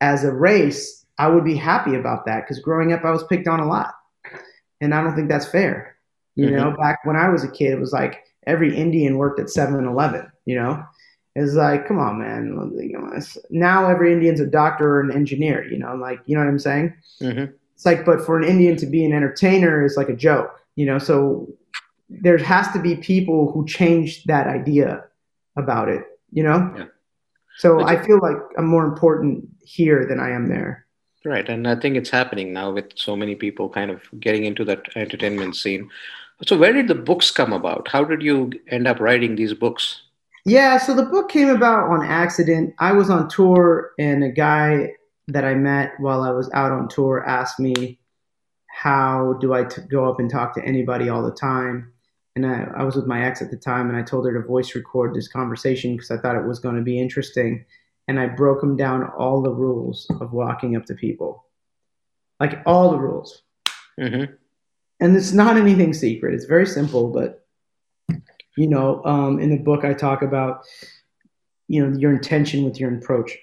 as 0.00 0.22
a 0.22 0.32
race, 0.32 1.04
I 1.18 1.26
would 1.26 1.44
be 1.44 1.56
happy 1.56 1.96
about 1.96 2.24
that. 2.26 2.42
Because 2.42 2.60
growing 2.60 2.92
up, 2.92 3.04
I 3.04 3.10
was 3.10 3.24
picked 3.24 3.48
on 3.48 3.58
a 3.58 3.66
lot, 3.66 3.94
and 4.80 4.94
I 4.94 5.02
don't 5.02 5.16
think 5.16 5.28
that's 5.28 5.48
fair. 5.48 5.96
You 6.36 6.46
mm-hmm. 6.46 6.56
know, 6.56 6.76
back 6.76 7.04
when 7.04 7.16
I 7.16 7.28
was 7.30 7.42
a 7.42 7.50
kid, 7.50 7.72
it 7.72 7.80
was 7.80 7.92
like 7.92 8.22
every 8.46 8.76
Indian 8.76 9.16
worked 9.16 9.40
at 9.40 9.46
7-Eleven. 9.46 10.30
You 10.44 10.54
know, 10.54 10.84
it's 11.36 11.54
like, 11.54 11.86
come 11.86 11.98
on, 11.98 12.18
man. 12.18 12.56
Now 13.50 13.88
every 13.88 14.12
Indian's 14.12 14.40
a 14.40 14.46
doctor 14.46 14.96
or 14.96 15.00
an 15.00 15.12
engineer. 15.12 15.64
You 15.70 15.78
know, 15.78 15.94
like 15.94 16.20
you 16.26 16.34
know 16.36 16.42
what 16.42 16.48
I'm 16.48 16.58
saying? 16.58 16.94
Mm-hmm. 17.20 17.52
It's 17.74 17.84
like, 17.84 18.06
but 18.06 18.24
for 18.24 18.38
an 18.38 18.44
Indian 18.44 18.76
to 18.78 18.86
be 18.86 19.04
an 19.04 19.12
entertainer 19.12 19.84
is 19.84 19.96
like 19.96 20.08
a 20.08 20.16
joke. 20.16 20.50
You 20.76 20.86
know, 20.86 20.98
so 20.98 21.48
there 22.08 22.38
has 22.38 22.70
to 22.72 22.80
be 22.80 22.96
people 22.96 23.52
who 23.52 23.66
change 23.66 24.24
that 24.24 24.46
idea 24.46 25.04
about 25.56 25.88
it, 25.88 26.04
you 26.32 26.42
know? 26.42 26.72
Yeah. 26.76 26.84
So 27.58 27.82
I 27.82 28.02
feel 28.04 28.20
like 28.20 28.36
I'm 28.58 28.66
more 28.66 28.84
important 28.84 29.48
here 29.62 30.06
than 30.06 30.20
I 30.20 30.30
am 30.30 30.48
there. 30.48 30.86
Right. 31.24 31.48
And 31.48 31.66
I 31.66 31.74
think 31.74 31.96
it's 31.96 32.10
happening 32.10 32.52
now 32.52 32.70
with 32.70 32.92
so 32.94 33.16
many 33.16 33.34
people 33.34 33.68
kind 33.68 33.90
of 33.90 34.02
getting 34.20 34.44
into 34.44 34.64
that 34.66 34.94
entertainment 34.94 35.56
scene. 35.56 35.90
So, 36.46 36.56
where 36.56 36.74
did 36.74 36.86
the 36.86 36.94
books 36.94 37.30
come 37.30 37.54
about? 37.54 37.88
How 37.88 38.04
did 38.04 38.22
you 38.22 38.52
end 38.68 38.86
up 38.86 39.00
writing 39.00 39.36
these 39.36 39.54
books? 39.54 40.02
Yeah, 40.46 40.78
so 40.78 40.94
the 40.94 41.02
book 41.02 41.28
came 41.28 41.48
about 41.48 41.90
on 41.90 42.04
accident. 42.04 42.74
I 42.78 42.92
was 42.92 43.10
on 43.10 43.28
tour, 43.28 43.90
and 43.98 44.24
a 44.24 44.30
guy 44.30 44.92
that 45.28 45.44
I 45.44 45.54
met 45.54 45.98
while 45.98 46.22
I 46.22 46.30
was 46.30 46.48
out 46.54 46.72
on 46.72 46.88
tour 46.88 47.24
asked 47.26 47.58
me, 47.58 47.98
How 48.68 49.34
do 49.40 49.52
I 49.52 49.64
t- 49.64 49.82
go 49.90 50.08
up 50.08 50.20
and 50.20 50.30
talk 50.30 50.54
to 50.54 50.64
anybody 50.64 51.08
all 51.08 51.22
the 51.22 51.34
time? 51.34 51.92
and 52.36 52.46
I, 52.46 52.68
I, 52.76 52.84
was 52.84 52.94
with 52.94 53.06
my 53.06 53.24
ex 53.24 53.40
at 53.42 53.50
the 53.50 53.56
time 53.56 53.88
and 53.88 53.96
i 53.98 54.02
told 54.02 54.26
her 54.26 54.32
to 54.34 54.46
voice 54.46 54.74
record 54.74 55.14
this 55.14 55.26
conversation 55.26 55.96
because 55.96 56.10
i 56.10 56.18
thought 56.18 56.36
it 56.36 56.46
was 56.46 56.60
going 56.60 56.76
to 56.76 56.82
be 56.82 57.00
interesting 57.00 57.64
and 58.06 58.20
i 58.20 58.26
broke 58.26 58.60
them 58.60 58.76
down 58.76 59.10
all 59.18 59.42
the 59.42 59.50
rules 59.50 60.06
of 60.20 60.32
walking 60.32 60.76
up 60.76 60.84
to 60.84 60.94
people 60.94 61.44
like 62.38 62.60
all 62.66 62.90
the 62.90 62.98
rules 62.98 63.42
mm-hmm. 63.98 64.32
and 65.00 65.16
it's 65.16 65.32
not 65.32 65.56
anything 65.56 65.92
secret 65.92 66.34
it's 66.34 66.44
very 66.44 66.66
simple 66.66 67.10
but 67.10 67.45
you 68.56 68.66
know 68.66 69.04
um, 69.04 69.38
in 69.38 69.50
the 69.50 69.58
book 69.58 69.84
i 69.84 69.92
talk 69.92 70.22
about 70.22 70.64
you 71.68 71.84
know 71.84 71.96
your 71.98 72.12
intention 72.12 72.64
with 72.64 72.78
your 72.78 72.94
approach. 72.94 73.36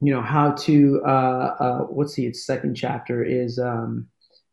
You 0.00 0.14
know 0.14 0.22
how 0.22 0.52
to 0.52 1.02
uh, 1.04 1.56
uh, 1.60 1.78
what's 1.84 2.14
the 2.14 2.32
second 2.32 2.74
chapter 2.74 3.24
is 3.24 3.58
um, 3.58 4.06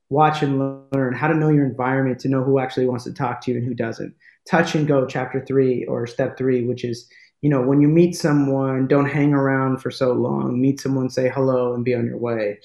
watch 0.10 0.42
and 0.42 0.90
learn 0.92 1.14
how 1.14 1.28
to 1.28 1.36
know 1.36 1.50
your 1.50 1.66
environment 1.66 2.20
to 2.20 2.30
know 2.30 2.44
who 2.44 2.60
actually 2.60 2.88
wants 2.88 3.04
to 3.04 3.14
talk 3.14 3.42
to 3.42 3.52
you 3.52 3.58
and 3.58 3.68
who 3.68 3.74
doesn't. 3.74 4.16
Touch 4.50 4.76
and 4.76 4.88
go 4.88 5.06
chapter 5.06 5.44
three 5.46 5.86
or 5.86 6.08
step 6.08 6.38
three 6.38 6.66
which 6.66 6.84
is 6.84 7.08
you 7.42 7.50
know 7.50 7.62
when 7.62 7.82
you 7.82 7.88
meet 7.88 8.16
someone 8.16 8.88
don't 8.88 9.10
hang 9.10 9.34
around 9.34 9.80
for 9.82 9.92
so 9.92 10.14
long. 10.14 10.60
Meet 10.60 10.80
someone 10.80 11.10
say 11.10 11.30
hello 11.30 11.74
and 11.74 11.86
be 11.86 11.94
on 11.94 12.06
your 12.06 12.18
way. 12.18 12.60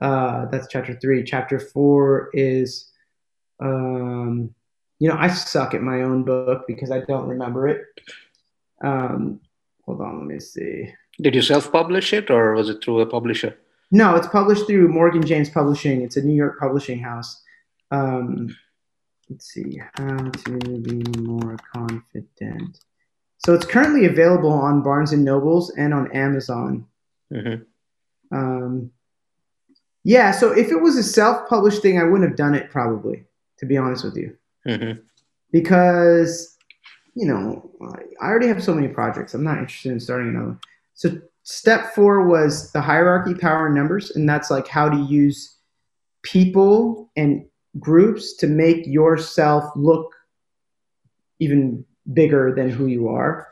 Uh, 0.00 0.46
that's 0.46 0.68
chapter 0.68 0.98
three. 0.98 1.24
Chapter 1.24 1.58
four 1.58 2.30
is 2.32 2.90
um, 3.60 4.54
you 4.98 5.08
know 5.08 5.16
i 5.18 5.28
suck 5.28 5.74
at 5.74 5.82
my 5.82 6.02
own 6.02 6.24
book 6.24 6.64
because 6.66 6.90
i 6.90 7.00
don't 7.00 7.28
remember 7.28 7.68
it 7.68 7.82
um, 8.82 9.40
hold 9.84 10.00
on 10.00 10.18
let 10.18 10.26
me 10.26 10.40
see 10.40 10.92
did 11.20 11.34
you 11.34 11.42
self-publish 11.42 12.12
it 12.12 12.30
or 12.30 12.54
was 12.54 12.68
it 12.68 12.82
through 12.82 13.00
a 13.00 13.06
publisher 13.06 13.56
no, 13.94 14.16
it's 14.16 14.26
published 14.26 14.66
through 14.66 14.88
Morgan 14.88 15.24
James 15.24 15.48
Publishing. 15.48 16.02
It's 16.02 16.16
a 16.16 16.22
New 16.22 16.34
York 16.34 16.58
publishing 16.58 16.98
house. 16.98 17.40
Um, 17.92 18.56
let's 19.30 19.46
see, 19.46 19.80
how 19.94 20.16
to 20.16 20.58
be 20.80 21.20
more 21.20 21.56
confident. 21.72 22.80
So 23.38 23.54
it's 23.54 23.66
currently 23.66 24.06
available 24.06 24.52
on 24.52 24.82
Barnes 24.82 25.12
and 25.12 25.24
Nobles 25.24 25.70
and 25.76 25.94
on 25.94 26.10
Amazon. 26.10 26.86
Mm-hmm. 27.32 28.36
Um, 28.36 28.90
yeah, 30.02 30.32
so 30.32 30.50
if 30.50 30.72
it 30.72 30.80
was 30.80 30.96
a 30.96 31.02
self-published 31.04 31.80
thing, 31.80 32.00
I 32.00 32.02
wouldn't 32.02 32.28
have 32.28 32.36
done 32.36 32.56
it 32.56 32.70
probably, 32.70 33.22
to 33.58 33.66
be 33.66 33.76
honest 33.76 34.02
with 34.02 34.16
you, 34.16 34.36
mm-hmm. 34.66 35.00
because 35.52 36.56
you 37.14 37.26
know 37.26 37.70
I 38.20 38.26
already 38.26 38.48
have 38.48 38.62
so 38.62 38.74
many 38.74 38.88
projects. 38.88 39.34
I'm 39.34 39.44
not 39.44 39.58
interested 39.58 39.92
in 39.92 40.00
starting 40.00 40.28
another. 40.28 40.58
So 40.94 41.18
step 41.42 41.94
four 41.94 42.26
was 42.26 42.72
the 42.72 42.80
hierarchy, 42.80 43.34
power, 43.34 43.66
and 43.66 43.74
numbers, 43.74 44.10
and 44.12 44.28
that's 44.28 44.50
like 44.50 44.68
how 44.68 44.88
to 44.88 44.96
use 44.96 45.56
people 46.22 47.10
and 47.16 47.44
groups 47.78 48.34
to 48.36 48.46
make 48.46 48.86
yourself 48.86 49.64
look 49.76 50.14
even 51.40 51.84
bigger 52.12 52.52
than 52.54 52.70
who 52.70 52.86
you 52.86 53.08
are. 53.08 53.48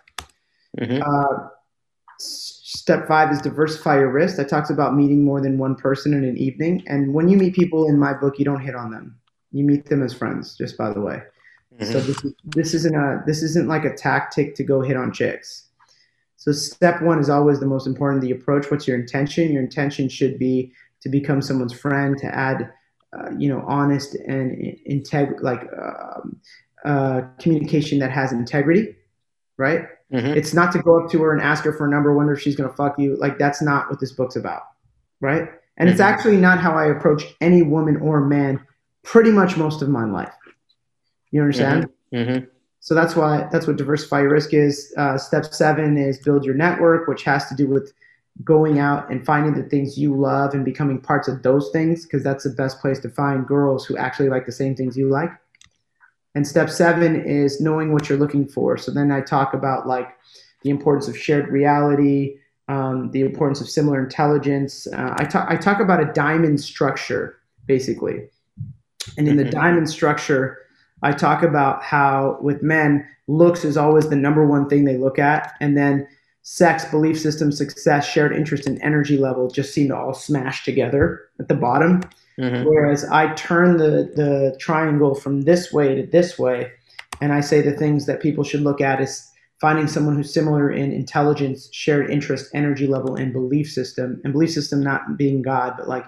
Mm-hmm. 0.79 1.03
Uh, 1.03 1.49
step 2.19 3.07
five 3.07 3.31
is 3.31 3.41
diversify 3.41 3.99
your 3.99 4.11
risk. 4.11 4.37
That 4.37 4.49
talks 4.49 4.71
about 4.71 4.95
meeting 4.95 5.25
more 5.25 5.41
than 5.41 5.59
one 5.59 5.75
person 5.75 6.15
in 6.15 6.25
an 6.25 6.37
evening. 6.37 6.83
And 6.87 7.13
when 7.13 7.29
you 7.29 7.37
meet 7.37 7.55
people 7.55 7.89
in 7.89 7.99
my 7.99 8.15
book, 8.15 8.39
you 8.39 8.45
don't 8.45 8.61
hit 8.61 8.75
on 8.75 8.91
them. 8.91 9.19
You 9.53 9.65
meet 9.65 9.87
them 9.87 10.03
as 10.03 10.15
friends, 10.15 10.57
just 10.57 10.77
by 10.77 10.93
the 10.93 11.01
way. 11.01 11.23
Mm-hmm. 11.79 11.93
So 11.93 12.01
this, 12.01 12.35
this 12.45 12.75
isn't 12.75 12.95
a 12.95 13.23
this 13.27 13.43
isn't 13.43 13.69
like 13.69 13.85
a 13.85 13.95
tactic 13.95 14.55
to 14.57 14.65
go 14.65 14.83
hit 14.83 14.97
on 14.97 15.13
chicks. 15.13 15.69
So 16.37 16.53
step 16.53 17.01
one 17.03 17.21
is 17.21 17.31
always 17.31 17.61
the 17.61 17.67
most 17.67 17.87
important. 17.87 18.23
The 18.23 18.33
approach. 18.33 18.71
What's 18.71 18.87
your 18.87 18.99
intention? 18.99 19.53
Your 19.53 19.63
intention 19.63 20.09
should 20.09 20.39
be 20.39 20.73
to 21.01 21.09
become 21.09 21.43
someone's 21.43 21.73
friend, 21.73 22.17
to 22.19 22.27
add, 22.27 22.73
uh, 23.17 23.31
you 23.39 23.49
know, 23.49 23.65
honest 23.67 24.15
and 24.15 24.77
integ 24.89 25.43
like 25.43 25.63
um, 25.81 26.41
uh, 26.85 27.23
communication 27.39 27.99
that 28.01 28.11
has 28.11 28.33
integrity, 28.33 28.97
right? 29.57 29.87
Mm-hmm. 30.13 30.37
It's 30.37 30.53
not 30.53 30.73
to 30.73 30.79
go 30.81 31.03
up 31.03 31.11
to 31.13 31.23
her 31.23 31.33
and 31.33 31.41
ask 31.41 31.65
her 31.65 31.73
for 31.73 31.87
a 31.87 31.91
number, 31.91 32.15
wonder 32.15 32.35
if 32.35 32.41
she's 32.41 32.57
gonna 32.57 32.73
fuck 32.73 32.99
you. 32.99 33.17
Like 33.17 33.39
that's 33.39 33.63
not 33.63 33.89
what 33.89 34.01
this 34.01 34.13
book's 34.13 34.37
about, 34.37 34.63
right? 35.21 35.49
And 35.77 35.89
mm-hmm. 35.89 35.89
it's 35.89 36.01
actually 36.01 36.37
not 36.37 36.59
how 36.59 36.73
I 36.73 36.87
approach 36.87 37.25
any 37.41 37.63
woman 37.63 37.97
or 37.97 38.21
man 38.21 38.61
pretty 39.03 39.31
much 39.31 39.57
most 39.57 39.83
of 39.83 39.89
my 39.89 40.05
life. 40.05 40.35
You 41.31 41.41
understand? 41.41 41.89
Mm-hmm. 42.13 42.31
mm-hmm. 42.31 42.45
So 42.81 42.97
that's 42.97 43.15
why 43.15 43.49
that's 43.53 43.69
what 43.69 43.77
diversify 43.77 44.23
your 44.23 44.33
risk 44.33 44.53
is. 44.53 44.93
Uh, 44.99 45.17
step 45.17 45.45
seven 45.45 45.97
is 45.97 46.19
build 46.19 46.45
your 46.45 46.57
network, 46.57 47.07
which 47.07 47.23
has 47.23 47.47
to 47.49 47.55
do 47.55 47.69
with 47.69 47.93
going 48.43 48.81
out 48.81 49.09
and 49.09 49.25
finding 49.25 49.55
the 49.55 49.69
things 49.69 49.97
you 49.97 50.17
love 50.17 50.53
and 50.53 50.65
becoming 50.65 51.01
parts 51.01 51.29
of 51.29 51.45
those 51.45 51.71
things, 51.71 52.05
because 52.05 52.25
that's 52.25 52.43
the 52.43 52.51
best 52.51 52.81
place 52.81 52.99
to 53.01 53.09
find 53.09 53.47
girls 53.47 53.87
who 53.87 53.97
actually 53.97 54.29
like 54.29 54.47
the 54.47 54.53
same 54.53 54.75
things 54.75 54.97
you 54.97 55.09
like. 55.09 55.31
And 56.35 56.45
step 56.47 56.71
seven 56.71 57.25
is 57.25 57.61
knowing 57.61 57.93
what 57.93 58.09
you're 58.09 58.19
looking 58.19 58.49
for. 58.49 58.77
So 58.77 58.91
then 58.91 59.13
I 59.13 59.21
talk 59.21 59.55
about 59.55 59.87
like 59.87 60.17
the 60.63 60.71
importance 60.71 61.07
of 61.07 61.17
shared 61.17 61.49
reality, 61.49 62.39
um, 62.69 63.11
the 63.13 63.21
importance 63.21 63.61
of 63.61 63.69
similar 63.69 64.03
intelligence. 64.03 64.87
Uh, 64.87 65.15
I 65.19 65.25
talk 65.25 65.47
I 65.49 65.57
talk 65.57 65.81
about 65.81 66.01
a 66.01 66.13
diamond 66.13 66.61
structure 66.61 67.39
basically, 67.67 68.29
and 69.17 69.29
in 69.29 69.37
the 69.37 69.45
mm-hmm. 69.45 69.51
diamond 69.51 69.91
structure 69.91 70.59
I 71.03 71.13
talk 71.13 71.43
about 71.43 71.83
how 71.83 72.39
with 72.41 72.63
men, 72.63 73.07
looks 73.27 73.65
is 73.65 73.77
always 73.77 74.09
the 74.09 74.17
number 74.17 74.47
one 74.47 74.69
thing 74.69 74.85
they 74.85 74.97
look 74.97 75.19
at, 75.19 75.55
and 75.61 75.77
then 75.77 76.07
sex, 76.43 76.85
belief 76.87 77.21
system, 77.21 77.53
success, 77.53 78.07
shared 78.07 78.35
interest, 78.35 78.67
and 78.67 78.81
energy 78.83 79.17
level 79.17 79.51
just 79.51 79.75
seem 79.75 79.89
to 79.89 79.97
all 79.97 80.15
smash 80.15 80.65
together 80.65 81.21
at 81.41 81.49
the 81.49 81.55
bottom. 81.55 82.03
Mm-hmm. 82.39 82.65
Whereas 82.65 83.05
I 83.05 83.35
turn 83.35 83.77
the 83.77 84.11
the 84.15 84.57
triangle 84.59 85.15
from 85.15 85.43
this 85.43 85.73
way 85.73 85.95
to 85.97 86.07
this 86.07 86.39
way, 86.39 86.71
and 87.21 87.33
I 87.33 87.41
say 87.41 87.61
the 87.61 87.73
things 87.73 88.07
that 88.07 88.23
people 88.23 88.45
should 88.45 88.63
look 88.63 88.81
at 88.81 89.01
is 89.01 89.29
finding 89.61 89.87
someone 89.87 90.17
who's 90.17 90.33
similar 90.33 90.71
in 90.71 90.93
intelligence, 90.93 91.69
shared 91.73 92.11
interest, 92.11 92.51
energy 92.53 92.87
level, 92.87 93.15
and 93.15 93.33
belief 93.33 93.71
system. 93.71 94.21
And 94.25 94.33
belief 94.33 94.53
system 94.53 94.83
not 94.83 95.17
being 95.17 95.43
God, 95.43 95.75
but 95.77 95.89
like 95.89 96.05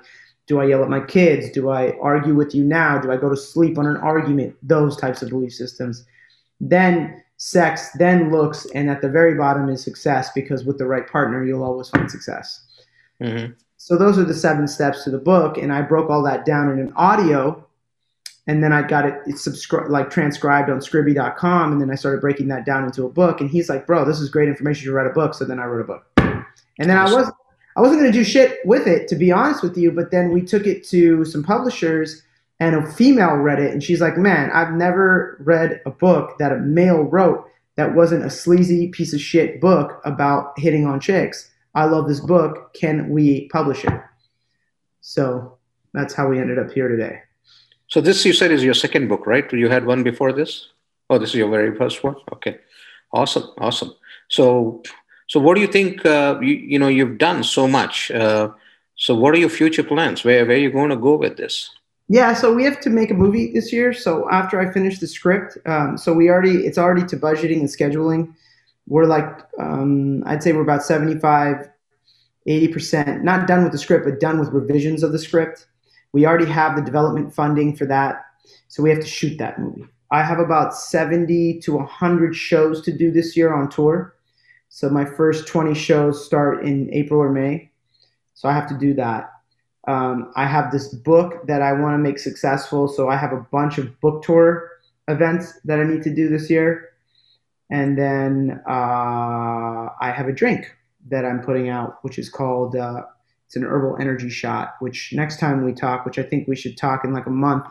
do 0.46 0.60
I 0.60 0.66
yell 0.66 0.82
at 0.82 0.90
my 0.90 1.00
kids? 1.00 1.50
Do 1.50 1.70
I 1.70 1.96
argue 1.98 2.34
with 2.34 2.54
you 2.54 2.64
now? 2.64 2.98
Do 2.98 3.10
I 3.10 3.16
go 3.16 3.30
to 3.30 3.36
sleep 3.36 3.78
on 3.78 3.86
an 3.86 3.96
argument? 3.96 4.56
Those 4.62 4.96
types 4.96 5.22
of 5.22 5.30
belief 5.30 5.54
systems. 5.54 6.04
Then 6.60 7.22
sex, 7.36 7.90
then 7.92 8.30
looks, 8.30 8.66
and 8.74 8.90
at 8.90 9.00
the 9.00 9.08
very 9.08 9.34
bottom 9.34 9.68
is 9.68 9.82
success 9.82 10.30
because 10.34 10.64
with 10.64 10.78
the 10.78 10.86
right 10.86 11.06
partner, 11.08 11.44
you'll 11.44 11.64
always 11.64 11.88
find 11.88 12.10
success. 12.10 12.66
Mm-hmm. 13.22 13.52
So 13.76 13.96
those 13.96 14.18
are 14.18 14.24
the 14.24 14.34
seven 14.34 14.68
steps 14.68 15.04
to 15.04 15.10
the 15.10 15.18
book, 15.18 15.58
and 15.58 15.72
I 15.72 15.82
broke 15.82 16.10
all 16.10 16.22
that 16.24 16.44
down 16.44 16.70
in 16.70 16.78
an 16.78 16.92
audio, 16.96 17.66
and 18.46 18.62
then 18.62 18.72
I 18.72 18.82
got 18.82 19.06
it 19.06 19.20
it's 19.26 19.42
subscribed 19.42 19.90
like 19.90 20.10
transcribed 20.10 20.70
on 20.70 20.78
Scribd.com, 20.78 21.72
and 21.72 21.80
then 21.80 21.90
I 21.90 21.94
started 21.94 22.20
breaking 22.20 22.48
that 22.48 22.64
down 22.64 22.84
into 22.84 23.04
a 23.04 23.10
book. 23.10 23.40
And 23.40 23.50
he's 23.50 23.68
like, 23.68 23.86
"Bro, 23.86 24.04
this 24.06 24.20
is 24.20 24.30
great 24.30 24.48
information. 24.48 24.86
You 24.86 24.92
write 24.92 25.06
a 25.06 25.10
book." 25.10 25.34
So 25.34 25.44
then 25.44 25.58
I 25.58 25.66
wrote 25.66 25.82
a 25.82 25.84
book, 25.84 26.06
and 26.16 26.90
then 26.90 26.96
I 26.96 27.12
was 27.12 27.30
I 27.76 27.80
wasn't 27.80 28.00
going 28.00 28.12
to 28.12 28.18
do 28.18 28.24
shit 28.24 28.58
with 28.64 28.86
it, 28.86 29.08
to 29.08 29.16
be 29.16 29.32
honest 29.32 29.62
with 29.62 29.76
you. 29.76 29.90
But 29.90 30.10
then 30.10 30.32
we 30.32 30.42
took 30.42 30.66
it 30.66 30.84
to 30.88 31.24
some 31.24 31.42
publishers, 31.42 32.22
and 32.60 32.76
a 32.76 32.90
female 32.92 33.36
read 33.36 33.58
it, 33.60 33.72
and 33.72 33.82
she's 33.82 34.00
like, 34.00 34.16
"Man, 34.16 34.50
I've 34.52 34.72
never 34.72 35.36
read 35.40 35.80
a 35.84 35.90
book 35.90 36.38
that 36.38 36.52
a 36.52 36.56
male 36.58 37.02
wrote 37.02 37.48
that 37.76 37.94
wasn't 37.94 38.24
a 38.24 38.30
sleazy 38.30 38.88
piece 38.88 39.12
of 39.12 39.20
shit 39.20 39.60
book 39.60 40.00
about 40.04 40.58
hitting 40.58 40.86
on 40.86 41.00
chicks. 41.00 41.50
I 41.74 41.84
love 41.86 42.08
this 42.08 42.20
book. 42.20 42.72
Can 42.74 43.10
we 43.10 43.48
publish 43.48 43.84
it? 43.84 44.00
So 45.00 45.58
that's 45.92 46.14
how 46.14 46.28
we 46.28 46.38
ended 46.38 46.58
up 46.58 46.70
here 46.70 46.88
today. 46.88 47.20
So 47.88 48.00
this 48.00 48.24
you 48.24 48.32
said 48.32 48.50
is 48.50 48.64
your 48.64 48.74
second 48.74 49.08
book, 49.08 49.26
right? 49.26 49.50
You 49.52 49.68
had 49.68 49.86
one 49.86 50.02
before 50.02 50.32
this. 50.32 50.68
Oh, 51.10 51.18
this 51.18 51.30
is 51.30 51.36
your 51.36 51.50
very 51.50 51.76
first 51.76 52.02
one. 52.02 52.16
Okay, 52.32 52.58
awesome, 53.12 53.50
awesome. 53.58 53.94
So, 54.28 54.82
so 55.26 55.40
what 55.40 55.54
do 55.54 55.60
you 55.60 55.66
think? 55.66 56.04
Uh, 56.04 56.38
you, 56.40 56.54
you 56.54 56.78
know, 56.78 56.88
you've 56.88 57.18
done 57.18 57.44
so 57.44 57.66
much. 57.66 58.10
Uh, 58.10 58.50
so, 58.96 59.14
what 59.14 59.34
are 59.34 59.38
your 59.38 59.48
future 59.48 59.82
plans? 59.82 60.24
Where 60.24 60.44
where 60.46 60.56
are 60.56 60.60
you 60.60 60.70
going 60.70 60.90
to 60.90 60.96
go 60.96 61.16
with 61.16 61.36
this? 61.36 61.70
Yeah, 62.08 62.34
so 62.34 62.52
we 62.52 62.64
have 62.64 62.80
to 62.80 62.90
make 62.90 63.10
a 63.10 63.14
movie 63.14 63.52
this 63.52 63.72
year. 63.72 63.94
So 63.94 64.28
after 64.30 64.60
I 64.60 64.70
finish 64.70 64.98
the 64.98 65.06
script, 65.06 65.56
um, 65.64 65.96
so 65.96 66.12
we 66.12 66.28
already 66.28 66.66
it's 66.66 66.76
already 66.76 67.06
to 67.06 67.16
budgeting 67.16 67.60
and 67.60 67.68
scheduling. 67.68 68.34
We're 68.86 69.06
like, 69.06 69.26
um, 69.58 70.22
I'd 70.26 70.42
say 70.42 70.52
we're 70.52 70.60
about 70.60 70.82
75, 70.82 71.70
80%, 72.46 73.22
not 73.22 73.46
done 73.46 73.62
with 73.62 73.72
the 73.72 73.78
script, 73.78 74.04
but 74.04 74.20
done 74.20 74.38
with 74.38 74.50
revisions 74.50 75.02
of 75.02 75.12
the 75.12 75.18
script. 75.18 75.66
We 76.12 76.26
already 76.26 76.50
have 76.50 76.76
the 76.76 76.82
development 76.82 77.34
funding 77.34 77.74
for 77.74 77.86
that. 77.86 78.26
So 78.68 78.82
we 78.82 78.90
have 78.90 79.00
to 79.00 79.06
shoot 79.06 79.38
that 79.38 79.58
movie. 79.58 79.86
I 80.10 80.22
have 80.22 80.38
about 80.38 80.76
70 80.76 81.60
to 81.60 81.76
100 81.76 82.36
shows 82.36 82.82
to 82.82 82.92
do 82.92 83.10
this 83.10 83.34
year 83.36 83.54
on 83.54 83.70
tour. 83.70 84.13
So 84.68 84.88
my 84.90 85.04
first 85.04 85.46
20 85.46 85.74
shows 85.74 86.24
start 86.24 86.64
in 86.64 86.92
April 86.92 87.20
or 87.20 87.30
May. 87.30 87.70
So 88.34 88.48
I 88.48 88.52
have 88.52 88.68
to 88.68 88.78
do 88.78 88.94
that. 88.94 89.30
Um, 89.86 90.32
I 90.34 90.46
have 90.46 90.72
this 90.72 90.92
book 90.94 91.46
that 91.46 91.62
I 91.62 91.72
want 91.72 91.94
to 91.94 91.98
make 91.98 92.18
successful. 92.18 92.88
So 92.88 93.08
I 93.08 93.16
have 93.16 93.32
a 93.32 93.46
bunch 93.52 93.78
of 93.78 94.00
book 94.00 94.22
tour 94.22 94.70
events 95.08 95.60
that 95.64 95.78
I 95.78 95.84
need 95.84 96.02
to 96.04 96.14
do 96.14 96.28
this 96.28 96.50
year. 96.50 96.90
And 97.70 97.98
then 97.98 98.62
uh, 98.68 99.88
I 100.00 100.12
have 100.14 100.28
a 100.28 100.32
drink 100.32 100.74
that 101.10 101.24
I'm 101.24 101.40
putting 101.40 101.68
out, 101.68 101.98
which 102.02 102.18
is 102.18 102.28
called 102.28 102.76
uh, 102.76 103.02
it's 103.46 103.56
an 103.56 103.64
herbal 103.64 103.98
energy 104.00 104.30
shot. 104.30 104.74
Which 104.80 105.12
next 105.12 105.38
time 105.38 105.64
we 105.64 105.72
talk, 105.72 106.04
which 106.04 106.18
I 106.18 106.22
think 106.22 106.48
we 106.48 106.56
should 106.56 106.76
talk 106.76 107.04
in 107.04 107.12
like 107.12 107.26
a 107.26 107.30
month, 107.30 107.66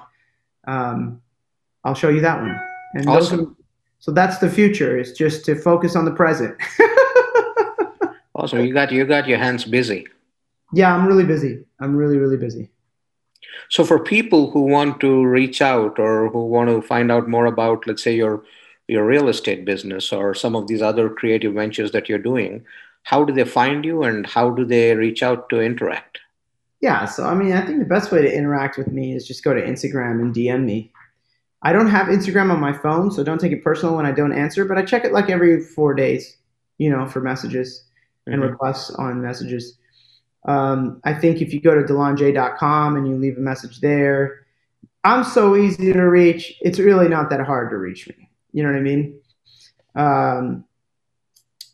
um, 0.68 1.22
I'll 1.84 1.96
show 1.96 2.10
you 2.10 2.22
that 2.22 2.40
one. 2.40 2.60
And 2.94 3.10
awesome. 3.10 3.58
So 4.04 4.12
that's 4.12 4.40
the 4.40 4.50
future. 4.50 4.98
It's 4.98 5.14
just 5.14 5.46
to 5.46 5.56
focus 5.56 5.96
on 5.96 6.04
the 6.04 6.12
present. 6.12 6.58
awesome. 8.36 8.60
You 8.60 8.74
got 8.74 8.92
you 8.92 9.06
got 9.06 9.30
your 9.30 9.38
hands 9.38 9.64
busy. 9.64 10.08
Yeah, 10.74 10.94
I'm 10.94 11.08
really 11.08 11.24
busy. 11.24 11.64
I'm 11.80 11.96
really 11.96 12.18
really 12.18 12.36
busy. 12.36 12.70
So 13.70 13.86
for 13.86 13.98
people 13.98 14.52
who 14.52 14.64
want 14.64 15.00
to 15.00 15.26
reach 15.26 15.62
out 15.62 16.00
or 16.00 16.28
who 16.28 16.46
want 16.48 16.70
to 16.70 16.82
find 16.82 17.14
out 17.14 17.30
more 17.30 17.46
about, 17.46 17.88
let's 17.88 18.04
say 18.04 18.14
your 18.14 18.44
your 18.90 19.06
real 19.06 19.30
estate 19.30 19.64
business 19.64 20.12
or 20.12 20.34
some 20.34 20.54
of 20.54 20.68
these 20.68 20.82
other 20.82 21.10
creative 21.10 21.54
ventures 21.54 21.94
that 21.94 22.10
you're 22.10 22.28
doing, 22.32 22.66
how 23.04 23.24
do 23.24 23.32
they 23.32 23.46
find 23.46 23.86
you 23.86 24.04
and 24.04 24.28
how 24.28 24.50
do 24.50 24.66
they 24.66 24.94
reach 24.98 25.24
out 25.24 25.48
to 25.48 25.62
interact? 25.62 26.20
Yeah, 26.82 27.06
so 27.06 27.24
I 27.24 27.36
mean, 27.36 27.54
I 27.54 27.66
think 27.66 27.80
the 27.80 27.86
best 27.96 28.12
way 28.12 28.22
to 28.22 28.36
interact 28.36 28.78
with 28.78 28.90
me 28.90 29.16
is 29.16 29.26
just 29.26 29.46
go 29.46 29.54
to 29.54 29.66
Instagram 29.66 30.20
and 30.20 30.36
DM 30.36 30.66
me. 30.66 30.92
I 31.64 31.72
don't 31.72 31.88
have 31.88 32.08
Instagram 32.08 32.52
on 32.52 32.60
my 32.60 32.74
phone, 32.74 33.10
so 33.10 33.24
don't 33.24 33.40
take 33.40 33.54
it 33.54 33.64
personal 33.64 33.96
when 33.96 34.06
I 34.06 34.12
don't 34.12 34.34
answer, 34.34 34.66
but 34.66 34.78
I 34.78 34.84
check 34.84 35.06
it 35.06 35.14
like 35.14 35.30
every 35.30 35.64
four 35.64 35.94
days, 35.94 36.38
you 36.78 36.90
know, 36.90 37.08
for 37.08 37.22
messages 37.22 37.86
and 38.28 38.42
mm-hmm. 38.42 38.52
requests 38.52 38.92
on 38.92 39.22
messages. 39.22 39.78
Um, 40.46 41.00
I 41.06 41.14
think 41.14 41.42
if 41.42 41.54
you 41.54 41.62
go 41.62 41.74
to 41.74 41.82
delonj.com 41.82 42.98
and 42.98 43.08
you 43.08 43.16
leave 43.16 43.38
a 43.38 43.42
message 43.42 43.80
there, 43.80 44.46
I'm 45.06 45.24
so 45.24 45.56
easy 45.56 45.94
to 45.94 46.02
reach. 46.02 46.54
It's 46.62 46.80
really 46.80 47.08
not 47.08 47.30
that 47.30 47.40
hard 47.42 47.70
to 47.70 47.78
reach 47.78 48.08
me. 48.10 48.30
You 48.52 48.64
know 48.64 48.70
what 48.70 48.78
I 48.78 48.82
mean? 48.82 49.20
Um, 49.96 50.66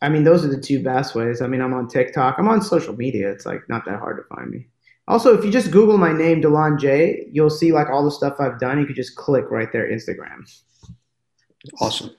I 0.01 0.09
mean, 0.09 0.23
those 0.23 0.45
are 0.45 0.49
the 0.49 0.61
two 0.61 0.81
best 0.83 1.15
ways. 1.15 1.41
I 1.41 1.47
mean, 1.47 1.61
I'm 1.61 1.73
on 1.73 1.87
TikTok. 1.87 2.35
I'm 2.37 2.47
on 2.47 2.61
social 2.61 2.95
media. 2.95 3.31
It's 3.31 3.45
like 3.45 3.67
not 3.69 3.85
that 3.85 3.99
hard 3.99 4.17
to 4.17 4.35
find 4.35 4.49
me. 4.49 4.67
Also, 5.09 5.35
if 5.35 5.43
you 5.43 5.49
just 5.49 5.71
Google 5.71 5.97
my 5.97 6.13
name, 6.13 6.39
Delon 6.39 6.79
J, 6.79 7.27
you'll 7.31 7.49
see 7.49 7.73
like 7.73 7.89
all 7.89 8.05
the 8.05 8.11
stuff 8.11 8.35
I've 8.39 8.59
done. 8.59 8.79
You 8.79 8.85
could 8.85 8.95
just 8.95 9.15
click 9.15 9.49
right 9.49 9.71
there, 9.73 9.91
Instagram. 9.91 10.47
Awesome. 11.81 12.11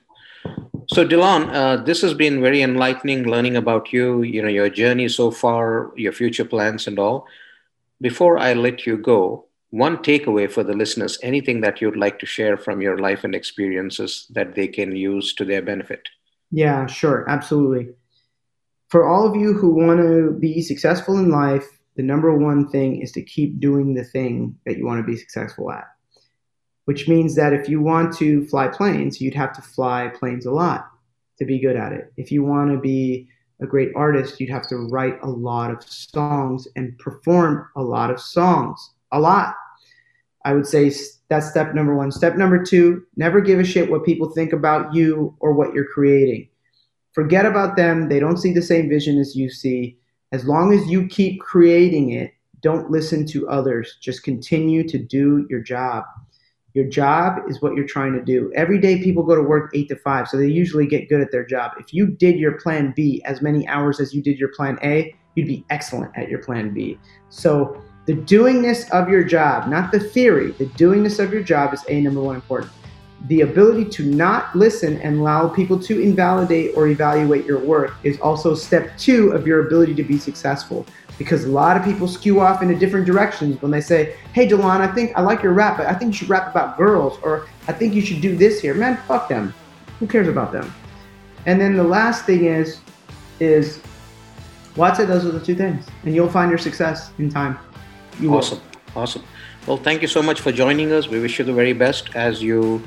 So, 0.89 1.07
Delon, 1.07 1.53
uh, 1.53 1.77
this 1.77 2.01
has 2.01 2.13
been 2.13 2.41
very 2.41 2.61
enlightening 2.61 3.23
learning 3.23 3.55
about 3.55 3.93
you, 3.93 4.23
you 4.23 4.41
know, 4.41 4.49
your 4.49 4.69
journey 4.69 5.07
so 5.07 5.31
far, 5.31 5.93
your 5.95 6.11
future 6.11 6.43
plans 6.43 6.85
and 6.85 6.99
all. 6.99 7.27
Before 8.01 8.37
I 8.37 8.53
let 8.53 8.85
you 8.85 8.97
go, 8.97 9.45
one 9.69 9.97
takeaway 9.97 10.51
for 10.51 10.63
the 10.63 10.73
listeners, 10.73 11.17
anything 11.23 11.61
that 11.61 11.79
you'd 11.79 11.95
like 11.95 12.19
to 12.19 12.25
share 12.25 12.57
from 12.57 12.81
your 12.81 12.97
life 12.97 13.23
and 13.23 13.33
experiences 13.33 14.27
that 14.31 14.53
they 14.55 14.67
can 14.67 14.93
use 14.97 15.33
to 15.35 15.45
their 15.45 15.61
benefit? 15.61 16.09
Yeah, 16.51 16.87
sure. 16.87 17.23
Absolutely. 17.29 17.93
For 18.89 19.07
all 19.07 19.25
of 19.25 19.37
you 19.37 19.53
who 19.53 19.69
want 19.69 20.01
to 20.01 20.37
be 20.41 20.61
successful 20.61 21.17
in 21.17 21.29
life, 21.29 21.65
the 21.95 22.03
number 22.03 22.35
one 22.35 22.69
thing 22.69 23.01
is 23.01 23.11
to 23.13 23.21
keep 23.21 23.59
doing 23.59 23.93
the 23.93 24.03
thing 24.03 24.55
that 24.65 24.77
you 24.77 24.85
want 24.85 24.99
to 24.99 25.11
be 25.11 25.17
successful 25.17 25.71
at. 25.71 25.85
Which 26.85 27.07
means 27.07 27.35
that 27.35 27.53
if 27.53 27.69
you 27.69 27.81
want 27.81 28.15
to 28.17 28.45
fly 28.47 28.67
planes, 28.67 29.21
you'd 29.21 29.35
have 29.35 29.53
to 29.53 29.61
fly 29.61 30.11
planes 30.17 30.45
a 30.45 30.51
lot 30.51 30.89
to 31.37 31.45
be 31.45 31.59
good 31.59 31.75
at 31.75 31.93
it. 31.93 32.11
If 32.17 32.31
you 32.31 32.43
want 32.43 32.71
to 32.71 32.79
be 32.79 33.27
a 33.61 33.67
great 33.67 33.91
artist, 33.95 34.39
you'd 34.39 34.49
have 34.49 34.67
to 34.67 34.77
write 34.77 35.19
a 35.21 35.29
lot 35.29 35.71
of 35.71 35.83
songs 35.83 36.67
and 36.75 36.97
perform 36.97 37.67
a 37.75 37.81
lot 37.81 38.09
of 38.09 38.19
songs. 38.19 38.93
A 39.11 39.19
lot. 39.19 39.55
I 40.43 40.53
would 40.53 40.65
say 40.65 40.91
that's 41.29 41.49
step 41.49 41.75
number 41.75 41.95
one. 41.95 42.11
Step 42.11 42.35
number 42.35 42.63
two, 42.63 43.03
never 43.15 43.41
give 43.41 43.59
a 43.59 43.63
shit 43.63 43.91
what 43.91 44.05
people 44.05 44.31
think 44.31 44.53
about 44.53 44.93
you 44.93 45.35
or 45.39 45.53
what 45.53 45.73
you're 45.73 45.85
creating. 45.93 46.49
Forget 47.13 47.45
about 47.45 47.75
them. 47.75 48.09
They 48.09 48.19
don't 48.19 48.37
see 48.37 48.53
the 48.53 48.61
same 48.61 48.89
vision 48.89 49.19
as 49.19 49.35
you 49.35 49.49
see. 49.49 49.97
As 50.31 50.45
long 50.45 50.73
as 50.73 50.87
you 50.87 51.07
keep 51.07 51.41
creating 51.41 52.11
it, 52.11 52.33
don't 52.61 52.89
listen 52.89 53.25
to 53.27 53.49
others. 53.49 53.97
Just 54.01 54.23
continue 54.23 54.87
to 54.87 54.97
do 54.97 55.45
your 55.49 55.59
job. 55.59 56.05
Your 56.73 56.85
job 56.85 57.39
is 57.49 57.61
what 57.61 57.75
you're 57.75 57.87
trying 57.87 58.13
to 58.13 58.23
do. 58.23 58.49
Every 58.55 58.79
day, 58.79 59.03
people 59.03 59.23
go 59.23 59.35
to 59.35 59.41
work 59.41 59.71
eight 59.73 59.89
to 59.89 59.97
five, 59.97 60.29
so 60.29 60.37
they 60.37 60.47
usually 60.47 60.87
get 60.87 61.09
good 61.09 61.19
at 61.19 61.33
their 61.33 61.45
job. 61.45 61.71
If 61.77 61.93
you 61.93 62.07
did 62.07 62.37
your 62.37 62.53
plan 62.53 62.93
B 62.95 63.21
as 63.25 63.41
many 63.41 63.67
hours 63.67 63.99
as 63.99 64.13
you 64.13 64.21
did 64.21 64.39
your 64.39 64.49
plan 64.49 64.79
A, 64.83 65.13
you'd 65.35 65.47
be 65.47 65.65
excellent 65.69 66.17
at 66.17 66.29
your 66.29 66.39
plan 66.39 66.73
B. 66.73 66.97
So, 67.27 67.81
the 68.05 68.13
doingness 68.13 68.89
of 68.91 69.09
your 69.09 69.23
job, 69.23 69.67
not 69.67 69.91
the 69.91 69.99
theory, 69.99 70.51
the 70.53 70.65
doingness 70.65 71.19
of 71.19 71.33
your 71.33 71.43
job 71.43 71.73
is 71.73 71.83
A 71.89 71.99
number 71.99 72.21
one 72.21 72.35
important 72.35 72.71
the 73.27 73.41
ability 73.41 73.85
to 73.85 74.05
not 74.05 74.55
listen 74.55 74.99
and 75.01 75.19
allow 75.19 75.47
people 75.47 75.79
to 75.79 76.01
invalidate 76.01 76.75
or 76.75 76.87
evaluate 76.87 77.45
your 77.45 77.59
work 77.59 77.93
is 78.03 78.19
also 78.19 78.55
step 78.55 78.97
two 78.97 79.31
of 79.31 79.45
your 79.45 79.67
ability 79.67 79.93
to 79.95 80.03
be 80.03 80.17
successful. 80.17 80.85
Because 81.17 81.45
a 81.45 81.49
lot 81.49 81.77
of 81.77 81.83
people 81.83 82.07
skew 82.07 82.39
off 82.39 82.63
into 82.63 82.75
different 82.75 83.05
directions 83.05 83.61
when 83.61 83.69
they 83.69 83.81
say, 83.81 84.15
Hey, 84.33 84.47
Delon, 84.47 84.81
I 84.81 84.87
think 84.87 85.11
I 85.15 85.21
like 85.21 85.43
your 85.43 85.53
rap, 85.53 85.77
but 85.77 85.85
I 85.85 85.93
think 85.93 86.13
you 86.13 86.17
should 86.17 86.29
rap 86.29 86.49
about 86.49 86.77
girls, 86.77 87.19
or 87.21 87.47
I 87.67 87.73
think 87.73 87.93
you 87.93 88.01
should 88.01 88.21
do 88.21 88.35
this 88.35 88.59
here. 88.59 88.73
Man, 88.73 88.97
fuck 89.07 89.29
them. 89.29 89.53
Who 89.99 90.07
cares 90.07 90.27
about 90.27 90.51
them? 90.51 90.73
And 91.45 91.61
then 91.61 91.75
the 91.75 91.83
last 91.83 92.25
thing 92.25 92.45
is, 92.45 92.79
is 93.39 93.81
well, 94.75 94.95
say 94.95 95.05
those 95.05 95.25
are 95.25 95.31
the 95.31 95.39
two 95.39 95.55
things, 95.55 95.85
and 96.03 96.15
you'll 96.15 96.29
find 96.29 96.49
your 96.49 96.57
success 96.57 97.11
in 97.19 97.29
time. 97.29 97.59
You 98.19 98.33
awesome, 98.33 98.59
will. 98.95 99.01
awesome. 99.03 99.23
Well, 99.67 99.77
thank 99.77 100.01
you 100.01 100.07
so 100.07 100.23
much 100.23 100.39
for 100.39 100.51
joining 100.51 100.91
us. 100.91 101.07
We 101.07 101.19
wish 101.19 101.37
you 101.37 101.45
the 101.45 101.53
very 101.53 101.73
best 101.73 102.15
as 102.15 102.41
you 102.41 102.81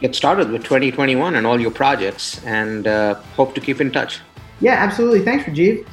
get 0.00 0.14
started 0.14 0.50
with 0.50 0.62
2021 0.64 1.36
and 1.36 1.46
all 1.46 1.60
your 1.60 1.70
projects 1.70 2.42
and 2.44 2.86
uh, 2.86 3.14
hope 3.36 3.54
to 3.54 3.60
keep 3.60 3.80
in 3.80 3.90
touch. 3.90 4.20
Yeah, 4.60 4.72
absolutely. 4.72 5.22
Thanks, 5.22 5.44
Rajiv. 5.44 5.86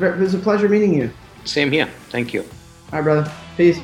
It 0.00 0.18
was 0.18 0.34
a 0.34 0.38
pleasure 0.38 0.68
meeting 0.68 0.94
you. 0.94 1.10
Same 1.44 1.70
here. 1.70 1.86
Thank 2.08 2.32
you. 2.32 2.42
All 2.42 3.00
right, 3.00 3.02
brother. 3.02 3.32
Peace. 3.56 3.78